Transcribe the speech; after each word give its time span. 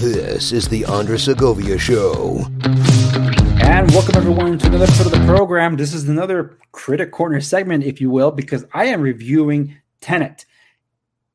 This 0.00 0.50
is 0.50 0.66
the 0.66 0.86
Andres 0.86 1.24
Segovia 1.24 1.76
Show. 1.76 2.46
And 2.64 3.90
welcome 3.90 4.16
everyone 4.16 4.56
to 4.56 4.66
another 4.68 4.84
episode 4.84 5.12
of 5.12 5.12
the 5.12 5.26
program. 5.26 5.76
This 5.76 5.92
is 5.92 6.08
another 6.08 6.56
Critic 6.72 7.12
Corner 7.12 7.42
segment, 7.42 7.84
if 7.84 8.00
you 8.00 8.08
will, 8.08 8.30
because 8.30 8.64
I 8.72 8.86
am 8.86 9.02
reviewing 9.02 9.76
Tenet. 10.00 10.46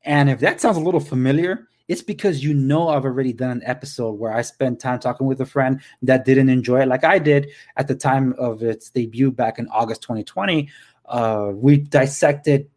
And 0.02 0.28
if 0.28 0.40
that 0.40 0.60
sounds 0.60 0.76
a 0.76 0.80
little 0.80 0.98
familiar, 0.98 1.68
it's 1.86 2.02
because 2.02 2.42
you 2.42 2.54
know 2.54 2.88
I've 2.88 3.04
already 3.04 3.32
done 3.32 3.52
an 3.52 3.62
episode 3.64 4.18
where 4.18 4.32
I 4.32 4.42
spent 4.42 4.80
time 4.80 4.98
talking 4.98 5.28
with 5.28 5.40
a 5.40 5.46
friend 5.46 5.80
that 6.02 6.24
didn't 6.24 6.48
enjoy 6.48 6.80
it 6.80 6.88
like 6.88 7.04
I 7.04 7.20
did 7.20 7.48
at 7.76 7.86
the 7.86 7.94
time 7.94 8.34
of 8.36 8.64
its 8.64 8.90
debut 8.90 9.30
back 9.30 9.60
in 9.60 9.68
August 9.68 10.02
2020. 10.02 10.68
Uh, 11.04 11.52
we 11.54 11.76
dissected 11.76 12.68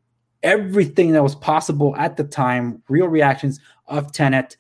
everything 0.44 1.14
that 1.14 1.24
was 1.24 1.34
possible 1.34 1.96
at 1.96 2.16
the 2.16 2.26
time, 2.26 2.84
real 2.90 3.08
reactions 3.08 3.60
of 3.88 4.12
Tenet. 4.12 4.56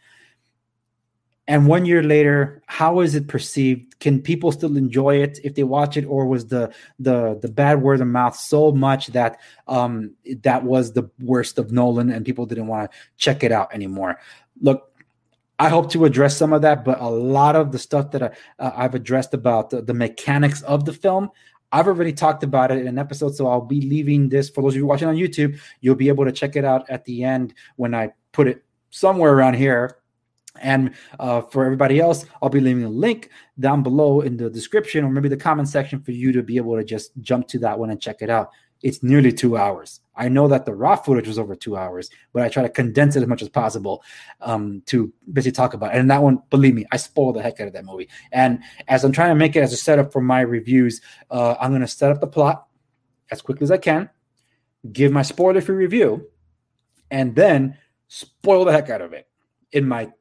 And 1.50 1.66
one 1.66 1.84
year 1.84 2.04
later, 2.04 2.62
how 2.68 3.00
is 3.00 3.16
it 3.16 3.28
perceived? 3.28 4.00
Can 4.00 4.22
people 4.22 4.52
still 4.52 4.78
enjoy 4.78 5.16
it 5.16 5.40
if 5.44 5.56
they 5.56 5.64
watch 5.64 5.98
it, 5.98 6.06
or 6.06 6.28
was 6.28 6.46
the 6.46 6.72
the 7.00 7.40
the 7.42 7.48
bad 7.48 7.82
word 7.82 8.02
of 8.02 8.08
mouth 8.08 8.36
so 8.36 8.72
much 8.72 9.08
that 9.08 9.40
um, 9.68 10.12
that 10.44 10.64
was 10.64 10.94
the 10.94 11.10
worst 11.20 11.58
of 11.58 11.72
Nolan 11.72 12.12
and 12.12 12.24
people 12.24 12.46
didn't 12.46 12.68
want 12.68 12.92
to 12.92 12.98
check 13.18 13.44
it 13.44 13.52
out 13.52 13.74
anymore? 13.74 14.20
Look, 14.62 14.92
I 15.58 15.70
hope 15.70 15.92
to 15.94 16.06
address 16.06 16.38
some 16.38 16.54
of 16.54 16.62
that, 16.62 16.86
but 16.86 17.02
a 17.02 17.10
lot 17.10 17.56
of 17.56 17.72
the 17.72 17.80
stuff 17.80 18.12
that 18.12 18.22
I, 18.22 18.30
uh, 18.60 18.72
I've 18.76 18.94
addressed 18.94 19.34
about 19.34 19.72
the, 19.72 19.82
the 19.82 19.96
mechanics 19.96 20.62
of 20.62 20.86
the 20.86 20.94
film, 20.94 21.32
I've 21.72 21.88
already 21.88 22.14
talked 22.14 22.44
about 22.44 22.70
it 22.70 22.78
in 22.78 22.88
an 22.88 23.00
episode, 23.00 23.36
so 23.36 23.48
I'll 23.48 23.60
be 23.60 23.82
leaving 23.82 24.30
this 24.30 24.52
for 24.52 24.62
those 24.62 24.74
of 24.74 24.78
you 24.78 24.86
watching 24.86 25.08
on 25.08 25.16
YouTube. 25.16 25.60
You'll 25.82 25.96
be 25.96 26.10
able 26.10 26.26
to 26.26 26.32
check 26.32 26.56
it 26.56 26.64
out 26.64 26.88
at 26.92 27.06
the 27.06 27.24
end 27.24 27.56
when 27.76 27.96
I 27.96 28.14
put 28.34 28.48
it 28.48 28.64
somewhere 28.92 29.34
around 29.34 29.56
here. 29.56 29.99
And 30.62 30.94
uh, 31.20 31.42
for 31.42 31.66
everybody 31.66 32.00
else, 32.00 32.26
I'll 32.42 32.50
be 32.50 32.60
leaving 32.60 32.84
a 32.84 32.90
link 32.90 33.30
down 33.60 33.84
below 33.84 34.22
in 34.22 34.38
the 34.38 34.50
description 34.50 35.04
or 35.04 35.10
maybe 35.10 35.30
the 35.30 35.38
comment 35.38 35.68
section 35.68 36.02
for 36.02 36.12
you 36.12 36.32
to 36.32 36.44
be 36.44 36.58
able 36.58 36.76
to 36.76 36.84
just 36.84 37.12
jump 37.22 37.48
to 37.50 37.60
that 37.60 37.78
one 37.78 37.90
and 37.90 38.02
check 38.02 38.22
it 38.22 38.30
out. 38.30 38.50
It's 38.82 39.04
nearly 39.04 39.32
two 39.34 39.58
hours. 39.58 40.00
I 40.16 40.30
know 40.30 40.48
that 40.48 40.66
the 40.66 40.74
raw 40.74 40.96
footage 40.96 41.28
was 41.28 41.38
over 41.38 41.56
two 41.56 41.76
hours, 41.76 42.10
but 42.34 42.44
I 42.44 42.50
try 42.50 42.64
to 42.64 42.70
condense 42.70 43.16
it 43.16 43.22
as 43.22 43.28
much 43.28 43.42
as 43.42 43.50
possible 43.50 44.04
um, 44.42 44.82
to 44.86 45.12
basically 45.32 45.54
talk 45.54 45.74
about 45.74 45.94
it. 45.94 46.00
And 46.00 46.10
that 46.12 46.24
one, 46.24 46.42
believe 46.50 46.76
me, 46.76 46.86
I 46.92 46.98
spoiled 46.98 47.36
the 47.36 47.42
heck 47.42 47.60
out 47.60 47.68
of 47.68 47.74
that 47.74 47.86
movie. 47.86 48.10
And 48.32 48.60
as 48.88 49.04
I'm 49.04 49.12
trying 49.12 49.30
to 49.30 49.36
make 49.36 49.56
it 49.56 49.62
as 49.62 49.74
a 49.74 49.78
setup 49.78 50.14
for 50.14 50.22
my 50.22 50.42
reviews, 50.42 51.02
uh, 51.30 51.56
I'm 51.60 51.72
going 51.72 51.82
to 51.82 51.88
set 51.88 52.12
up 52.12 52.22
the 52.22 52.28
plot 52.28 52.68
as 53.32 53.42
quickly 53.42 53.66
as 53.66 53.72
I 53.72 53.78
can, 53.78 54.10
give 54.92 55.12
my 55.12 55.24
spoiler 55.24 55.62
free 55.62 55.76
review, 55.76 56.28
and 57.12 57.36
then 57.36 57.78
spoil 58.08 58.66
the 58.66 58.72
heck 58.72 58.90
out 58.90 59.02
of 59.02 59.14
it 59.14 59.28
in 59.72 59.88
my 59.88 60.12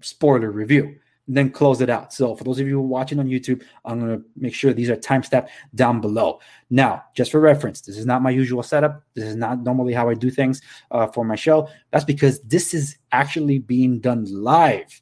spoiler 0.00 0.50
review 0.50 0.96
then 1.26 1.50
close 1.50 1.80
it 1.80 1.88
out. 1.88 2.12
So 2.12 2.34
for 2.34 2.44
those 2.44 2.60
of 2.60 2.68
you 2.68 2.80
watching 2.80 3.18
on 3.18 3.28
YouTube, 3.28 3.62
I'm 3.84 4.00
going 4.00 4.18
to 4.18 4.24
make 4.36 4.54
sure 4.54 4.72
these 4.72 4.90
are 4.90 4.96
timestamped 4.96 5.48
down 5.74 6.00
below. 6.00 6.40
Now, 6.70 7.04
just 7.14 7.30
for 7.30 7.40
reference, 7.40 7.80
this 7.80 7.96
is 7.96 8.06
not 8.06 8.22
my 8.22 8.30
usual 8.30 8.62
setup. 8.62 9.02
This 9.14 9.24
is 9.24 9.36
not 9.36 9.62
normally 9.62 9.94
how 9.94 10.08
I 10.08 10.14
do 10.14 10.30
things 10.30 10.60
uh, 10.90 11.06
for 11.06 11.24
my 11.24 11.36
show. 11.36 11.68
That's 11.90 12.04
because 12.04 12.40
this 12.40 12.74
is 12.74 12.98
actually 13.12 13.58
being 13.58 14.00
done 14.00 14.26
live 14.30 15.00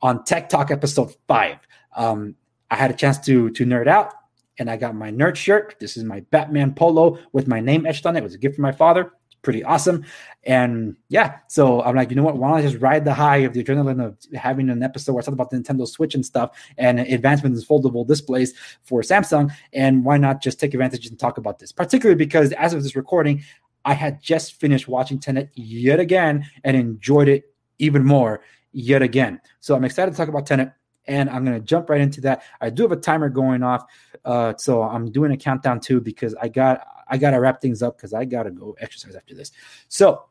on 0.00 0.24
Tech 0.24 0.48
Talk 0.48 0.70
episode 0.70 1.14
five. 1.26 1.58
Um, 1.96 2.36
I 2.70 2.76
had 2.76 2.90
a 2.90 2.94
chance 2.94 3.18
to 3.20 3.50
to 3.50 3.64
nerd 3.64 3.86
out, 3.86 4.12
and 4.58 4.70
I 4.70 4.76
got 4.76 4.94
my 4.94 5.10
nerd 5.10 5.36
shirt. 5.36 5.76
This 5.80 5.96
is 5.96 6.04
my 6.04 6.20
Batman 6.30 6.74
polo 6.74 7.18
with 7.32 7.46
my 7.46 7.60
name 7.60 7.86
etched 7.86 8.06
on 8.06 8.16
it. 8.16 8.20
It 8.20 8.24
was 8.24 8.34
a 8.34 8.38
gift 8.38 8.56
from 8.56 8.62
my 8.62 8.72
father 8.72 9.12
pretty 9.44 9.62
awesome. 9.62 10.04
And 10.42 10.96
yeah, 11.08 11.38
so 11.46 11.82
I'm 11.82 11.94
like, 11.94 12.10
you 12.10 12.16
know 12.16 12.24
what? 12.24 12.36
Why 12.36 12.48
don't 12.48 12.58
I 12.58 12.62
just 12.62 12.80
ride 12.80 13.04
the 13.04 13.14
high 13.14 13.38
of 13.38 13.52
the 13.52 13.62
adrenaline 13.62 14.04
of 14.04 14.16
having 14.34 14.68
an 14.70 14.82
episode 14.82 15.12
where 15.12 15.22
I 15.22 15.24
talk 15.24 15.34
about 15.34 15.50
the 15.50 15.56
Nintendo 15.56 15.86
Switch 15.86 16.14
and 16.14 16.26
stuff 16.26 16.58
and 16.76 16.98
advancements 17.00 17.60
in 17.60 17.66
foldable 17.66 18.06
displays 18.06 18.54
for 18.82 19.02
Samsung? 19.02 19.52
And 19.72 20.04
why 20.04 20.18
not 20.18 20.42
just 20.42 20.58
take 20.58 20.74
advantage 20.74 21.06
and 21.06 21.18
talk 21.18 21.38
about 21.38 21.58
this? 21.60 21.70
Particularly 21.70 22.16
because 22.16 22.52
as 22.52 22.74
of 22.74 22.82
this 22.82 22.96
recording, 22.96 23.44
I 23.84 23.94
had 23.94 24.20
just 24.20 24.54
finished 24.60 24.88
watching 24.88 25.18
Tenet 25.18 25.50
yet 25.54 26.00
again 26.00 26.46
and 26.64 26.76
enjoyed 26.76 27.28
it 27.28 27.44
even 27.78 28.04
more 28.04 28.40
yet 28.72 29.02
again. 29.02 29.40
So 29.60 29.74
I'm 29.74 29.84
excited 29.84 30.10
to 30.10 30.16
talk 30.16 30.28
about 30.28 30.46
Tenet 30.46 30.72
and 31.06 31.28
I'm 31.30 31.44
going 31.44 31.58
to 31.58 31.64
jump 31.64 31.90
right 31.90 32.00
into 32.00 32.20
that. 32.22 32.42
I 32.60 32.70
do 32.70 32.82
have 32.82 32.92
a 32.92 32.96
timer 32.96 33.28
going 33.28 33.62
off, 33.62 33.84
uh, 34.24 34.54
so 34.56 34.82
I'm 34.82 35.10
doing 35.10 35.32
a 35.32 35.36
countdown 35.36 35.80
too 35.80 36.00
because 36.00 36.34
I 36.40 36.48
got 36.48 36.86
I 37.08 37.18
got 37.18 37.30
to 37.30 37.40
wrap 37.40 37.60
things 37.60 37.82
up 37.82 37.96
because 37.96 38.14
I 38.14 38.24
got 38.24 38.44
to 38.44 38.50
go 38.50 38.76
exercise 38.80 39.14
after 39.14 39.34
this. 39.34 39.52
So, 39.88 40.24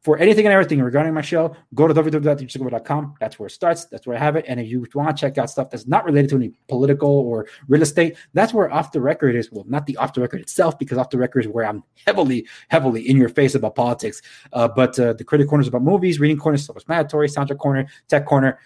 for 0.00 0.18
anything 0.18 0.44
and 0.44 0.52
everything 0.52 0.82
regarding 0.82 1.14
my 1.14 1.22
show, 1.22 1.56
go 1.72 1.88
to 1.88 1.94
www.teachsegovia.com. 1.94 3.14
That's 3.20 3.38
where 3.38 3.46
it 3.46 3.52
starts. 3.52 3.86
That's 3.86 4.06
where 4.06 4.14
I 4.14 4.20
have 4.20 4.36
it. 4.36 4.44
And 4.46 4.60
if 4.60 4.68
you 4.68 4.86
want 4.94 5.16
to 5.16 5.18
check 5.18 5.38
out 5.38 5.48
stuff 5.48 5.70
that's 5.70 5.86
not 5.86 6.04
related 6.04 6.28
to 6.30 6.36
any 6.36 6.52
political 6.68 7.08
or 7.08 7.46
real 7.68 7.80
estate, 7.80 8.18
that's 8.34 8.52
where 8.52 8.70
off 8.70 8.92
the 8.92 9.00
record 9.00 9.34
is. 9.34 9.50
Well, 9.50 9.64
not 9.66 9.86
the 9.86 9.96
off 9.96 10.12
the 10.12 10.20
record 10.20 10.42
itself, 10.42 10.78
because 10.78 10.98
off 10.98 11.08
the 11.08 11.16
record 11.16 11.46
is 11.46 11.50
where 11.50 11.64
I'm 11.64 11.82
heavily, 12.06 12.46
heavily 12.68 13.08
in 13.08 13.16
your 13.16 13.30
face 13.30 13.54
about 13.54 13.76
politics. 13.76 14.20
Uh, 14.52 14.68
but 14.68 14.98
uh, 14.98 15.14
the 15.14 15.24
critic 15.24 15.48
corner 15.48 15.62
is 15.62 15.68
about 15.68 15.82
movies, 15.82 16.20
reading 16.20 16.36
corner, 16.36 16.58
self-explanatory, 16.58 17.28
soundtrack 17.28 17.56
corner, 17.56 17.86
tech 18.08 18.26
corner 18.26 18.58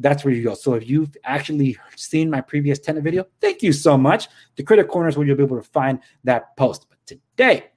that's 0.00 0.24
where 0.24 0.34
you 0.34 0.42
go. 0.42 0.54
So 0.54 0.74
if 0.74 0.88
you've 0.88 1.16
actually 1.24 1.76
seen 1.96 2.30
my 2.30 2.40
previous 2.40 2.78
Tenet 2.78 3.02
video, 3.02 3.26
thank 3.40 3.62
you 3.62 3.72
so 3.72 3.96
much. 3.96 4.28
The 4.56 4.62
critic 4.62 4.88
corner 4.88 5.08
is 5.08 5.16
where 5.16 5.26
you'll 5.26 5.36
be 5.36 5.42
able 5.42 5.56
to 5.56 5.68
find 5.68 6.00
that 6.24 6.56
post. 6.56 6.86
But 6.88 6.98
today, 7.06 7.70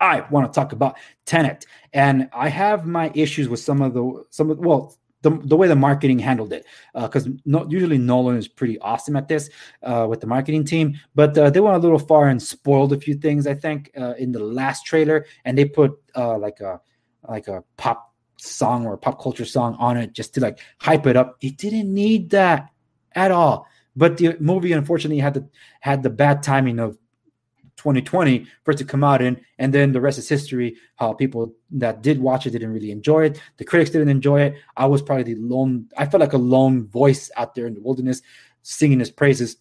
I 0.00 0.20
want 0.30 0.52
to 0.52 0.54
talk 0.54 0.72
about 0.72 0.96
Tenet, 1.24 1.66
and 1.92 2.28
I 2.32 2.48
have 2.48 2.86
my 2.86 3.10
issues 3.14 3.48
with 3.48 3.60
some 3.60 3.82
of 3.82 3.94
the 3.94 4.24
some 4.30 4.50
of 4.50 4.58
well. 4.58 4.96
The, 5.22 5.30
the 5.30 5.56
way 5.56 5.68
the 5.68 5.74
marketing 5.74 6.18
handled 6.18 6.52
it, 6.52 6.66
because 6.92 7.26
uh, 7.26 7.30
no, 7.46 7.66
usually 7.66 7.96
Nolan 7.96 8.36
is 8.36 8.46
pretty 8.46 8.78
awesome 8.80 9.16
at 9.16 9.26
this 9.26 9.48
uh, 9.82 10.06
with 10.06 10.20
the 10.20 10.26
marketing 10.26 10.66
team, 10.66 11.00
but 11.14 11.38
uh, 11.38 11.48
they 11.48 11.60
went 11.60 11.76
a 11.76 11.78
little 11.78 11.98
far 11.98 12.28
and 12.28 12.42
spoiled 12.42 12.92
a 12.92 13.00
few 13.00 13.14
things. 13.14 13.46
I 13.46 13.54
think 13.54 13.90
uh, 13.98 14.12
in 14.18 14.32
the 14.32 14.40
last 14.40 14.84
trailer, 14.84 15.24
and 15.46 15.56
they 15.56 15.64
put 15.64 15.98
uh, 16.14 16.36
like 16.36 16.60
a 16.60 16.78
like 17.26 17.48
a 17.48 17.64
pop 17.78 18.13
song 18.44 18.86
or 18.86 18.96
pop 18.96 19.20
culture 19.20 19.44
song 19.44 19.76
on 19.78 19.96
it 19.96 20.12
just 20.12 20.34
to 20.34 20.40
like 20.40 20.58
hype 20.78 21.06
it 21.06 21.16
up. 21.16 21.36
It 21.40 21.56
didn't 21.56 21.92
need 21.92 22.30
that 22.30 22.70
at 23.12 23.30
all. 23.30 23.66
But 23.96 24.16
the 24.16 24.36
movie 24.40 24.72
unfortunately 24.72 25.18
had 25.18 25.34
the 25.34 25.48
had 25.80 26.02
the 26.02 26.10
bad 26.10 26.42
timing 26.42 26.78
of 26.78 26.98
2020 27.76 28.46
for 28.64 28.70
it 28.72 28.78
to 28.78 28.84
come 28.84 29.04
out 29.04 29.22
in, 29.22 29.40
and 29.58 29.72
then 29.72 29.92
the 29.92 30.00
rest 30.00 30.18
is 30.18 30.28
history. 30.28 30.76
How 30.96 31.12
people 31.12 31.54
that 31.72 32.02
did 32.02 32.20
watch 32.20 32.46
it 32.46 32.50
didn't 32.50 32.72
really 32.72 32.90
enjoy 32.90 33.26
it. 33.26 33.40
The 33.56 33.64
critics 33.64 33.90
didn't 33.90 34.08
enjoy 34.08 34.42
it. 34.42 34.54
I 34.76 34.86
was 34.86 35.02
probably 35.02 35.34
the 35.34 35.40
lone. 35.40 35.88
I 35.96 36.06
felt 36.06 36.20
like 36.20 36.32
a 36.32 36.38
lone 36.38 36.86
voice 36.88 37.30
out 37.36 37.54
there 37.54 37.66
in 37.66 37.74
the 37.74 37.80
wilderness 37.80 38.22
singing 38.62 39.00
his 39.00 39.10
praises. 39.10 39.56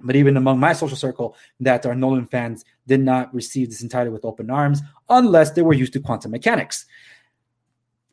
But 0.00 0.14
even 0.16 0.36
among 0.36 0.60
my 0.60 0.74
social 0.74 0.96
circle, 0.96 1.36
that 1.60 1.84
are 1.84 1.94
Nolan 1.94 2.26
fans 2.26 2.64
did 2.86 3.00
not 3.00 3.34
receive 3.34 3.68
this 3.68 3.82
entirely 3.82 4.10
with 4.10 4.24
open 4.24 4.48
arms, 4.48 4.80
unless 5.08 5.50
they 5.50 5.62
were 5.62 5.72
used 5.72 5.92
to 5.94 6.00
quantum 6.00 6.30
mechanics 6.30 6.86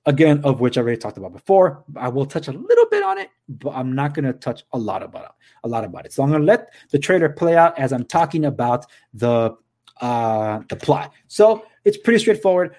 again, 0.05 0.41
of 0.43 0.59
which 0.59 0.77
I 0.77 0.81
already 0.81 0.97
talked 0.97 1.17
about 1.17 1.33
before. 1.33 1.83
I 1.95 2.09
will 2.09 2.25
touch 2.25 2.47
a 2.47 2.51
little 2.51 2.85
bit 2.89 3.03
on 3.03 3.17
it, 3.17 3.29
but 3.49 3.71
I'm 3.71 3.93
not 3.93 4.13
going 4.13 4.25
to 4.25 4.33
touch 4.33 4.63
a 4.73 4.77
lot 4.77 5.03
about 5.03 5.25
it, 5.25 5.31
a 5.63 5.67
lot 5.67 5.83
about 5.83 6.05
it. 6.05 6.13
So 6.13 6.23
I'm 6.23 6.29
going 6.29 6.41
to 6.41 6.45
let 6.45 6.73
the 6.91 6.99
trailer 6.99 7.29
play 7.29 7.55
out 7.55 7.77
as 7.79 7.91
I'm 7.91 8.05
talking 8.05 8.45
about 8.45 8.85
the 9.13 9.55
uh, 10.01 10.59
the 10.67 10.75
plot. 10.75 11.13
So 11.27 11.65
it's 11.85 11.97
pretty 11.97 12.19
straightforward. 12.19 12.75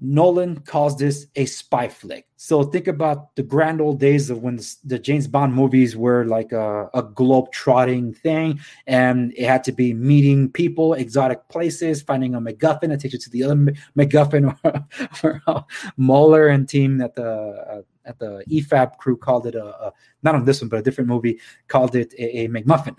Nolan 0.00 0.60
calls 0.60 0.96
this 0.96 1.26
a 1.36 1.44
spy 1.44 1.88
flick. 1.88 2.26
So 2.36 2.62
think 2.62 2.88
about 2.88 3.36
the 3.36 3.42
grand 3.42 3.82
old 3.82 4.00
days 4.00 4.30
of 4.30 4.42
when 4.42 4.58
the, 4.84 4.98
James 4.98 5.28
Bond 5.28 5.54
movies 5.54 5.94
were 5.94 6.24
like 6.24 6.52
a, 6.52 6.88
a 6.94 7.02
globe 7.02 7.52
trotting 7.52 8.14
thing, 8.14 8.60
and 8.86 9.32
it 9.36 9.46
had 9.46 9.62
to 9.64 9.72
be 9.72 9.92
meeting 9.92 10.50
people, 10.50 10.94
exotic 10.94 11.46
places, 11.48 12.00
finding 12.00 12.34
a 12.34 12.40
MacGuffin 12.40 12.88
that 12.88 13.00
takes 13.00 13.12
you 13.12 13.20
to 13.20 13.30
the 13.30 13.42
other 13.42 13.56
MacGuffin, 13.96 14.56
or, 15.22 15.42
or 15.46 16.48
uh, 16.48 16.52
and 16.54 16.68
team 16.68 17.00
at 17.02 17.14
the 17.14 17.30
uh, 17.30 17.82
at 18.06 18.18
the 18.18 18.42
EFAB 18.50 18.96
crew 18.96 19.16
called 19.16 19.46
it 19.46 19.54
a, 19.54 19.64
a, 19.64 19.92
not 20.22 20.34
on 20.34 20.44
this 20.44 20.62
one, 20.62 20.68
but 20.68 20.78
a 20.78 20.82
different 20.82 21.08
movie 21.08 21.38
called 21.68 21.94
it 21.94 22.12
a, 22.18 22.44
a 22.44 22.48
McMuffin 22.48 22.96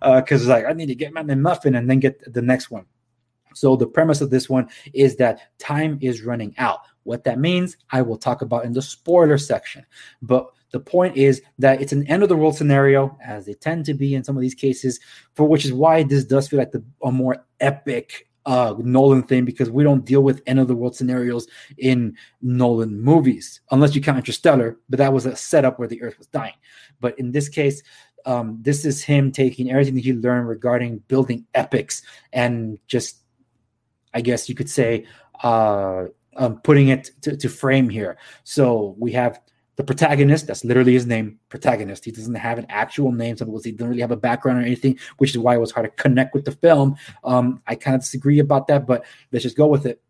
because 0.00 0.46
uh, 0.48 0.50
like 0.50 0.64
I 0.66 0.72
need 0.72 0.86
to 0.86 0.94
get 0.96 1.12
my 1.12 1.22
McMuffin 1.22 1.78
and 1.78 1.88
then 1.88 2.00
get 2.00 2.32
the 2.32 2.42
next 2.42 2.70
one. 2.70 2.86
So 3.54 3.76
the 3.76 3.86
premise 3.86 4.20
of 4.20 4.30
this 4.30 4.48
one 4.48 4.68
is 4.92 5.16
that 5.16 5.58
time 5.58 5.98
is 6.00 6.22
running 6.22 6.54
out. 6.58 6.80
What 7.04 7.24
that 7.24 7.38
means, 7.38 7.76
I 7.90 8.02
will 8.02 8.16
talk 8.16 8.42
about 8.42 8.64
in 8.64 8.72
the 8.72 8.82
spoiler 8.82 9.38
section. 9.38 9.84
But 10.20 10.46
the 10.70 10.80
point 10.80 11.16
is 11.16 11.42
that 11.58 11.80
it's 11.80 11.92
an 11.92 12.06
end 12.06 12.22
of 12.22 12.28
the 12.28 12.36
world 12.36 12.56
scenario, 12.56 13.16
as 13.24 13.46
they 13.46 13.54
tend 13.54 13.84
to 13.86 13.94
be 13.94 14.14
in 14.14 14.24
some 14.24 14.36
of 14.36 14.40
these 14.42 14.54
cases, 14.54 15.00
for 15.34 15.46
which 15.46 15.64
is 15.64 15.72
why 15.72 16.02
this 16.02 16.24
does 16.24 16.48
feel 16.48 16.58
like 16.58 16.72
the, 16.72 16.82
a 17.02 17.12
more 17.12 17.44
epic 17.60 18.28
uh, 18.46 18.74
Nolan 18.78 19.22
thing 19.22 19.44
because 19.44 19.70
we 19.70 19.84
don't 19.84 20.04
deal 20.04 20.22
with 20.22 20.42
end 20.46 20.58
of 20.58 20.68
the 20.68 20.74
world 20.74 20.96
scenarios 20.96 21.46
in 21.78 22.16
Nolan 22.40 23.00
movies, 23.00 23.60
unless 23.70 23.94
you 23.94 24.00
count 24.00 24.18
Interstellar, 24.18 24.78
but 24.88 24.98
that 24.98 25.12
was 25.12 25.26
a 25.26 25.36
setup 25.36 25.78
where 25.78 25.88
the 25.88 26.02
Earth 26.02 26.18
was 26.18 26.26
dying. 26.28 26.54
But 27.00 27.18
in 27.18 27.32
this 27.32 27.48
case, 27.48 27.82
um, 28.24 28.58
this 28.60 28.84
is 28.84 29.02
him 29.02 29.32
taking 29.32 29.70
everything 29.70 29.94
that 29.94 30.04
he 30.04 30.12
learned 30.12 30.48
regarding 30.48 30.98
building 31.08 31.46
epics 31.54 32.02
and 32.32 32.78
just 32.86 33.21
I 34.14 34.20
guess 34.20 34.48
you 34.48 34.54
could 34.54 34.70
say, 34.70 35.06
uh, 35.42 36.06
um, 36.36 36.60
putting 36.62 36.88
it 36.88 37.10
to, 37.22 37.36
to, 37.36 37.48
frame 37.48 37.88
here. 37.88 38.16
So 38.44 38.94
we 38.98 39.12
have 39.12 39.40
the 39.76 39.84
protagonist, 39.84 40.46
that's 40.46 40.64
literally 40.64 40.94
his 40.94 41.06
name, 41.06 41.38
protagonist. 41.48 42.04
He 42.04 42.10
doesn't 42.10 42.34
have 42.34 42.58
an 42.58 42.66
actual 42.68 43.12
name. 43.12 43.36
Say 43.36 43.44
he 43.46 43.72
doesn't 43.72 43.88
really 43.88 44.00
have 44.00 44.10
a 44.10 44.16
background 44.16 44.58
or 44.58 44.62
anything, 44.62 44.98
which 45.18 45.30
is 45.30 45.38
why 45.38 45.54
it 45.54 45.60
was 45.60 45.72
hard 45.72 45.84
to 45.84 46.02
connect 46.02 46.34
with 46.34 46.44
the 46.44 46.52
film. 46.52 46.96
Um, 47.24 47.62
I 47.66 47.74
kind 47.74 47.94
of 47.94 48.02
disagree 48.02 48.38
about 48.38 48.66
that, 48.68 48.86
but 48.86 49.04
let's 49.30 49.42
just 49.42 49.56
go 49.56 49.66
with 49.66 49.86
it. 49.86 50.02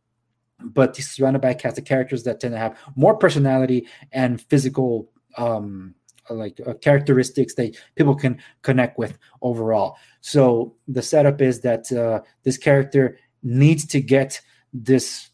But 0.60 0.96
he's 0.96 1.10
surrounded 1.10 1.42
by 1.42 1.50
a 1.50 1.54
cast 1.54 1.78
of 1.78 1.84
characters 1.84 2.22
that 2.24 2.40
tend 2.40 2.54
to 2.54 2.58
have 2.58 2.78
more 2.94 3.16
personality 3.16 3.86
and 4.12 4.40
physical 4.40 5.10
um, 5.36 5.94
like 6.30 6.60
uh, 6.66 6.74
characteristics 6.74 7.54
that 7.54 7.76
people 7.96 8.14
can 8.14 8.38
connect 8.62 8.98
with 8.98 9.18
overall. 9.42 9.96
So 10.20 10.76
the 10.86 11.02
setup 11.02 11.40
is 11.40 11.60
that 11.60 11.90
uh, 11.92 12.20
this 12.44 12.58
character 12.58 13.18
needs 13.42 13.86
to 13.86 14.00
get 14.00 14.40
this 14.72 15.30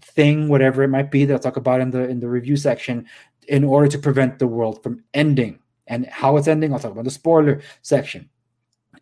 thing, 0.00 0.48
whatever 0.48 0.82
it 0.82 0.88
might 0.88 1.10
be, 1.10 1.24
that 1.24 1.32
I'll 1.32 1.40
talk 1.40 1.56
about 1.56 1.80
in 1.80 1.90
the 1.90 2.08
in 2.08 2.20
the 2.20 2.28
review 2.28 2.56
section, 2.56 3.06
in 3.48 3.64
order 3.64 3.88
to 3.88 3.98
prevent 3.98 4.38
the 4.38 4.46
world 4.46 4.82
from 4.82 5.02
ending. 5.14 5.60
And 5.86 6.06
how 6.06 6.36
it's 6.36 6.48
ending, 6.48 6.72
I'll 6.72 6.80
talk 6.80 6.92
about 6.92 7.04
the 7.04 7.10
spoiler 7.10 7.60
section. 7.82 8.28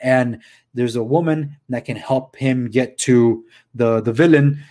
And 0.00 0.40
there's 0.74 0.96
a 0.96 1.02
woman 1.02 1.56
that 1.68 1.86
can 1.86 1.96
help 1.96 2.36
him 2.36 2.68
get 2.68 2.98
to 2.98 3.44
the 3.74 4.00
the 4.00 4.12
villain 4.12 4.62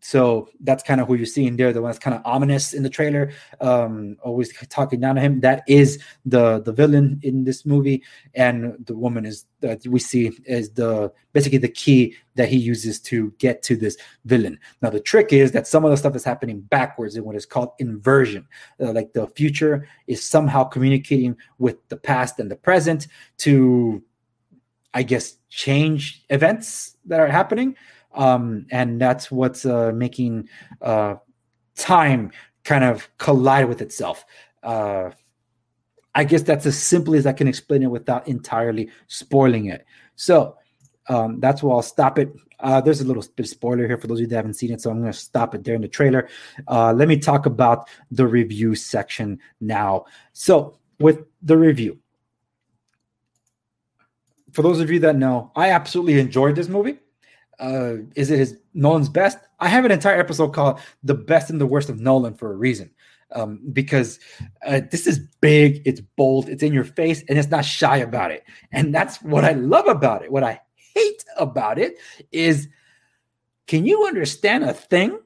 so 0.00 0.48
that's 0.60 0.82
kind 0.82 1.00
of 1.00 1.08
who 1.08 1.14
you're 1.14 1.26
seeing 1.26 1.56
there 1.56 1.72
the 1.72 1.82
one 1.82 1.90
that's 1.90 1.98
kind 1.98 2.14
of 2.14 2.22
ominous 2.24 2.72
in 2.72 2.82
the 2.82 2.90
trailer. 2.90 3.32
Um 3.60 4.16
always 4.22 4.52
talking 4.68 5.00
down 5.00 5.16
to 5.16 5.20
him. 5.20 5.40
That 5.40 5.64
is 5.66 6.02
the 6.24 6.60
the 6.60 6.72
villain 6.72 7.20
in 7.22 7.44
this 7.44 7.66
movie 7.66 8.02
and 8.34 8.76
the 8.86 8.96
woman 8.96 9.26
is 9.26 9.46
that 9.60 9.86
we 9.86 9.98
see 9.98 10.30
is 10.44 10.70
the 10.70 11.12
basically 11.32 11.58
the 11.58 11.68
key 11.68 12.14
that 12.36 12.48
he 12.48 12.56
uses 12.56 13.00
to 13.00 13.32
get 13.38 13.62
to 13.64 13.76
this 13.76 13.96
villain. 14.24 14.58
Now 14.82 14.90
the 14.90 15.00
trick 15.00 15.32
is 15.32 15.52
that 15.52 15.66
some 15.66 15.84
of 15.84 15.90
the 15.90 15.96
stuff 15.96 16.16
is 16.16 16.24
happening 16.24 16.60
backwards 16.60 17.16
in 17.16 17.24
what 17.24 17.36
is 17.36 17.46
called 17.46 17.70
inversion. 17.78 18.46
Uh, 18.80 18.92
like 18.92 19.12
the 19.12 19.26
future 19.28 19.86
is 20.06 20.24
somehow 20.24 20.64
communicating 20.64 21.36
with 21.58 21.76
the 21.88 21.96
past 21.96 22.38
and 22.38 22.50
the 22.50 22.56
present 22.56 23.08
to 23.38 24.02
i 24.94 25.02
guess 25.02 25.36
change 25.48 26.24
events 26.30 26.96
that 27.04 27.20
are 27.20 27.28
happening 27.28 27.76
um, 28.14 28.66
and 28.70 29.00
that's 29.00 29.30
what's 29.30 29.64
uh, 29.64 29.92
making 29.94 30.48
uh, 30.82 31.16
time 31.76 32.32
kind 32.64 32.84
of 32.84 33.08
collide 33.18 33.68
with 33.68 33.80
itself. 33.80 34.24
Uh, 34.62 35.10
I 36.14 36.24
guess 36.24 36.42
that's 36.42 36.66
as 36.66 36.76
simply 36.76 37.18
as 37.18 37.26
I 37.26 37.32
can 37.32 37.48
explain 37.48 37.82
it 37.82 37.90
without 37.90 38.26
entirely 38.26 38.90
spoiling 39.06 39.66
it. 39.66 39.86
So 40.16 40.56
um, 41.08 41.40
that's 41.40 41.62
where 41.62 41.74
I'll 41.74 41.82
stop 41.82 42.18
it. 42.18 42.32
Uh, 42.58 42.80
there's 42.80 43.00
a 43.00 43.04
little 43.04 43.24
bit 43.36 43.46
of 43.46 43.48
spoiler 43.48 43.86
here 43.86 43.96
for 43.96 44.06
those 44.06 44.18
of 44.18 44.22
you 44.22 44.26
that 44.26 44.36
haven't 44.36 44.54
seen 44.54 44.70
it, 44.70 44.82
so 44.82 44.90
I'm 44.90 45.00
going 45.00 45.12
to 45.12 45.18
stop 45.18 45.54
it 45.54 45.64
there 45.64 45.74
in 45.74 45.80
the 45.80 45.88
trailer. 45.88 46.28
Uh, 46.68 46.92
let 46.92 47.08
me 47.08 47.16
talk 47.16 47.46
about 47.46 47.88
the 48.10 48.26
review 48.26 48.74
section 48.74 49.38
now. 49.60 50.04
So, 50.34 50.78
with 50.98 51.24
the 51.40 51.56
review, 51.56 51.98
for 54.52 54.60
those 54.60 54.80
of 54.80 54.90
you 54.90 54.98
that 54.98 55.16
know, 55.16 55.52
I 55.56 55.70
absolutely 55.70 56.20
enjoyed 56.20 56.54
this 56.54 56.68
movie 56.68 56.98
uh, 57.60 57.96
is 58.16 58.30
it 58.30 58.38
his 58.38 58.58
Nolan's 58.74 59.08
best? 59.08 59.38
I 59.60 59.68
have 59.68 59.84
an 59.84 59.92
entire 59.92 60.18
episode 60.18 60.54
called 60.54 60.80
"The 61.02 61.14
Best 61.14 61.50
and 61.50 61.60
the 61.60 61.66
Worst 61.66 61.90
of 61.90 62.00
Nolan" 62.00 62.34
for 62.34 62.52
a 62.52 62.56
reason, 62.56 62.90
um, 63.32 63.60
because 63.72 64.18
uh, 64.66 64.80
this 64.90 65.06
is 65.06 65.18
big, 65.40 65.82
it's 65.84 66.00
bold, 66.00 66.48
it's 66.48 66.62
in 66.62 66.72
your 66.72 66.84
face, 66.84 67.22
and 67.28 67.38
it's 67.38 67.50
not 67.50 67.64
shy 67.64 67.98
about 67.98 68.30
it. 68.30 68.44
And 68.72 68.94
that's 68.94 69.20
what 69.22 69.44
I 69.44 69.52
love 69.52 69.86
about 69.86 70.24
it. 70.24 70.32
What 70.32 70.42
I 70.42 70.60
hate 70.94 71.24
about 71.36 71.78
it 71.78 71.98
is, 72.32 72.68
can 73.66 73.84
you 73.84 74.06
understand 74.06 74.64
a 74.64 74.72
thing? 74.72 75.20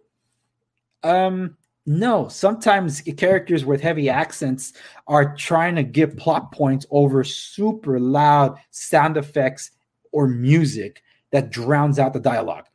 Um, 1.04 1.56
no. 1.86 2.28
Sometimes 2.28 3.02
characters 3.02 3.64
with 3.64 3.80
heavy 3.80 4.08
accents 4.08 4.72
are 5.06 5.36
trying 5.36 5.76
to 5.76 5.82
give 5.82 6.16
plot 6.16 6.50
points 6.50 6.86
over 6.90 7.22
super 7.22 8.00
loud 8.00 8.58
sound 8.70 9.16
effects 9.16 9.70
or 10.10 10.26
music 10.26 11.02
that 11.34 11.50
drowns 11.50 11.98
out 11.98 12.12
the 12.12 12.20
dialogue. 12.20 12.66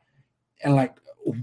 And 0.65 0.75
like, 0.75 0.93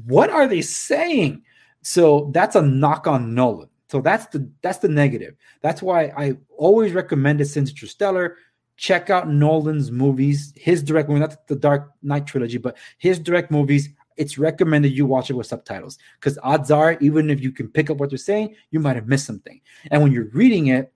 what 0.04 0.28
are 0.28 0.46
they 0.46 0.60
saying? 0.60 1.42
So 1.80 2.30
that's 2.34 2.56
a 2.56 2.60
knock 2.60 3.06
on 3.06 3.34
Nolan. 3.34 3.70
So 3.88 4.02
that's 4.02 4.26
the 4.26 4.50
that's 4.60 4.78
the 4.78 4.88
negative. 4.88 5.34
That's 5.62 5.80
why 5.80 6.12
I 6.14 6.36
always 6.58 6.92
recommend 6.92 7.38
recommended 7.38 7.46
since 7.46 7.70
Interstellar. 7.70 8.36
Check 8.76 9.08
out 9.08 9.30
Nolan's 9.30 9.90
movies, 9.90 10.52
his 10.56 10.82
direct 10.82 11.08
movie, 11.08 11.20
not 11.20 11.46
the 11.46 11.56
Dark 11.56 11.90
Knight 12.02 12.26
trilogy, 12.26 12.58
but 12.58 12.76
his 12.98 13.18
direct 13.18 13.50
movies. 13.50 13.88
It's 14.18 14.36
recommended 14.36 14.92
you 14.92 15.06
watch 15.06 15.30
it 15.30 15.34
with 15.34 15.46
subtitles 15.46 15.96
because 16.20 16.38
odds 16.42 16.70
are, 16.70 16.98
even 17.00 17.30
if 17.30 17.40
you 17.40 17.50
can 17.50 17.68
pick 17.68 17.88
up 17.88 17.96
what 17.96 18.10
they're 18.10 18.18
saying, 18.18 18.56
you 18.72 18.80
might 18.80 18.96
have 18.96 19.08
missed 19.08 19.24
something. 19.24 19.58
And 19.90 20.02
when 20.02 20.12
you're 20.12 20.28
reading 20.34 20.66
it, 20.66 20.92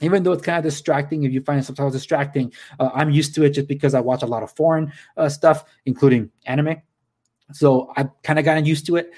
even 0.00 0.22
though 0.22 0.32
it's 0.32 0.42
kind 0.42 0.58
of 0.58 0.64
distracting 0.64 1.24
if 1.24 1.32
you 1.32 1.40
find 1.42 1.60
it 1.60 1.64
sometimes 1.64 1.92
distracting 1.92 2.52
uh, 2.80 2.90
i'm 2.94 3.10
used 3.10 3.34
to 3.34 3.44
it 3.44 3.50
just 3.50 3.68
because 3.68 3.94
i 3.94 4.00
watch 4.00 4.22
a 4.22 4.26
lot 4.26 4.42
of 4.42 4.50
foreign 4.52 4.92
uh, 5.16 5.28
stuff 5.28 5.64
including 5.86 6.30
anime. 6.46 6.76
So 7.52 7.92
i've 7.96 8.10
kind 8.22 8.38
of 8.38 8.44
gotten 8.44 8.64
used 8.64 8.86
to 8.86 8.96
it 8.96 9.12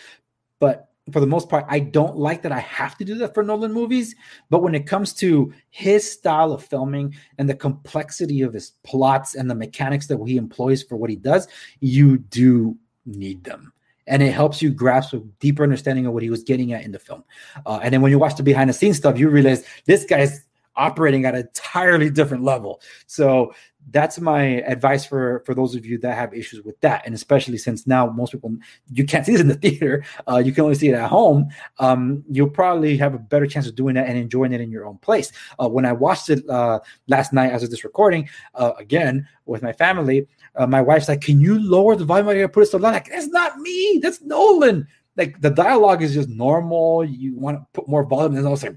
but 0.58 0.90
for 1.12 1.20
the 1.20 1.26
most 1.26 1.48
part 1.48 1.64
i 1.68 1.78
don't 1.78 2.16
like 2.16 2.42
that 2.42 2.52
i 2.52 2.58
have 2.58 2.96
to 2.98 3.04
do 3.04 3.14
that 3.16 3.34
for 3.34 3.42
nolan 3.42 3.72
movies. 3.72 4.14
But 4.50 4.62
when 4.62 4.74
it 4.74 4.86
comes 4.86 5.14
to 5.14 5.52
his 5.70 6.10
style 6.10 6.52
of 6.52 6.64
filming 6.64 7.14
and 7.38 7.48
the 7.48 7.54
complexity 7.54 8.42
of 8.42 8.52
his 8.52 8.72
plots 8.84 9.34
and 9.34 9.50
the 9.50 9.54
mechanics 9.54 10.06
that 10.08 10.22
he 10.26 10.36
employs 10.36 10.82
for 10.82 10.96
what 10.96 11.10
he 11.10 11.16
does 11.16 11.48
you 11.80 12.18
do 12.18 12.76
need 13.08 13.44
them. 13.44 13.72
And 14.06 14.22
it 14.22 14.32
helps 14.32 14.62
you 14.62 14.70
grasp 14.70 15.12
a 15.12 15.18
deeper 15.38 15.62
understanding 15.62 16.06
of 16.06 16.14
what 16.14 16.22
he 16.22 16.30
was 16.30 16.42
getting 16.42 16.72
at 16.72 16.82
in 16.82 16.92
the 16.92 16.98
film. 16.98 17.24
Uh, 17.66 17.80
and 17.82 17.92
then 17.92 18.00
when 18.00 18.10
you 18.10 18.18
watch 18.18 18.36
the 18.36 18.42
behind 18.42 18.70
the 18.70 18.74
scenes 18.74 18.96
stuff, 18.96 19.18
you 19.18 19.28
realize 19.28 19.64
this 19.84 20.04
guy's 20.04 20.44
operating 20.78 21.26
at 21.26 21.34
an 21.34 21.42
entirely 21.42 22.08
different 22.08 22.44
level. 22.44 22.80
So 23.06 23.52
that's 23.90 24.20
my 24.20 24.42
advice 24.62 25.06
for 25.06 25.42
for 25.46 25.54
those 25.54 25.74
of 25.74 25.86
you 25.86 25.98
that 25.98 26.14
have 26.14 26.34
issues 26.34 26.62
with 26.62 26.78
that, 26.80 27.02
and 27.06 27.14
especially 27.14 27.58
since 27.58 27.86
now 27.86 28.06
most 28.10 28.32
people 28.32 28.54
you 28.92 29.04
can't 29.04 29.24
see 29.24 29.32
this 29.32 29.40
in 29.40 29.48
the 29.48 29.54
theater, 29.62 30.04
uh, 30.30 30.38
you 30.38 30.52
can 30.52 30.64
only 30.64 30.74
see 30.74 30.88
it 30.88 30.94
at 30.94 31.08
home. 31.08 31.48
Um, 31.78 32.24
you'll 32.30 32.50
probably 32.50 32.96
have 32.98 33.14
a 33.14 33.18
better 33.18 33.46
chance 33.46 33.66
of 33.66 33.74
doing 33.74 33.94
that 33.94 34.06
and 34.06 34.18
enjoying 34.18 34.52
it 34.52 34.60
in 34.60 34.70
your 34.70 34.86
own 34.86 34.98
place. 34.98 35.32
Uh, 35.58 35.68
when 35.68 35.86
I 35.86 35.92
watched 35.92 36.30
it 36.30 36.48
uh, 36.48 36.80
last 37.08 37.32
night 37.32 37.52
as 37.52 37.62
of 37.62 37.70
this 37.70 37.84
recording, 37.84 38.28
uh, 38.54 38.72
again 38.78 39.26
with 39.46 39.62
my 39.62 39.72
family, 39.72 40.26
uh, 40.56 40.66
my 40.66 40.82
wife's 40.82 41.08
like, 41.08 41.22
"Can 41.22 41.40
you 41.40 41.58
lower 41.58 41.96
the 41.96 42.04
volume? 42.04 42.28
I 42.28 42.46
put 42.46 42.64
it 42.64 42.66
so 42.66 42.78
loud." 42.78 42.92
Like, 42.92 43.08
that's 43.08 43.28
not 43.28 43.58
me. 43.58 44.00
That's 44.02 44.20
Nolan 44.22 44.86
like 45.16 45.40
the 45.40 45.50
dialogue 45.50 46.02
is 46.02 46.14
just 46.14 46.28
normal. 46.28 47.04
You 47.04 47.34
want 47.36 47.58
to 47.58 47.66
put 47.72 47.88
more 47.88 48.04
volume, 48.04 48.36
and 48.36 48.46
I 48.46 48.50
was 48.50 48.62
like 48.62 48.76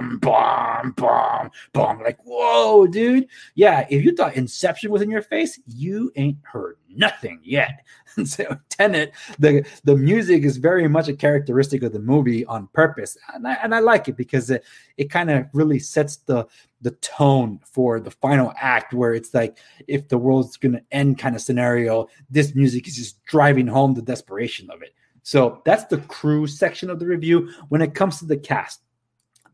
bomb, 0.00 0.18
bomb, 0.18 0.92
bomb, 0.92 1.50
bomb. 1.72 2.02
Like, 2.02 2.18
whoa, 2.24 2.86
dude. 2.86 3.26
Yeah, 3.54 3.86
if 3.90 4.04
you 4.04 4.14
thought 4.14 4.36
Inception 4.36 4.90
was 4.90 5.02
in 5.02 5.10
your 5.10 5.22
face, 5.22 5.58
you 5.66 6.12
ain't 6.16 6.38
heard 6.42 6.76
nothing 6.88 7.40
yet. 7.42 7.84
And 8.16 8.28
so 8.28 8.58
Tenet, 8.70 9.12
the 9.38 9.64
the 9.84 9.94
music 9.94 10.42
is 10.42 10.56
very 10.56 10.88
much 10.88 11.06
a 11.06 11.14
characteristic 11.14 11.84
of 11.84 11.92
the 11.92 12.00
movie 12.00 12.44
on 12.44 12.66
purpose, 12.72 13.16
and 13.32 13.46
I, 13.46 13.54
and 13.62 13.72
I 13.72 13.78
like 13.78 14.08
it 14.08 14.16
because 14.16 14.50
it 14.50 14.64
it 14.96 15.10
kind 15.10 15.30
of 15.30 15.46
really 15.52 15.78
sets 15.78 16.16
the 16.16 16.44
the 16.80 16.90
tone 16.90 17.60
for 17.64 18.00
the 18.00 18.10
final 18.10 18.52
act 18.56 18.92
where 18.92 19.14
it's 19.14 19.32
like 19.32 19.58
if 19.86 20.08
the 20.08 20.18
world's 20.18 20.56
gonna 20.56 20.82
end 20.90 21.20
kind 21.20 21.36
of 21.36 21.40
scenario 21.40 22.08
this 22.28 22.52
music 22.56 22.88
is 22.88 22.96
just 22.96 23.24
driving 23.26 23.68
home 23.68 23.94
the 23.94 24.02
desperation 24.02 24.68
of 24.72 24.82
it 24.82 24.92
so 25.22 25.62
that's 25.64 25.84
the 25.84 25.98
crew 25.98 26.46
section 26.46 26.90
of 26.90 26.98
the 26.98 27.06
review. 27.06 27.52
When 27.68 27.82
it 27.82 27.94
comes 27.94 28.18
to 28.18 28.24
the 28.24 28.36
cast, 28.36 28.80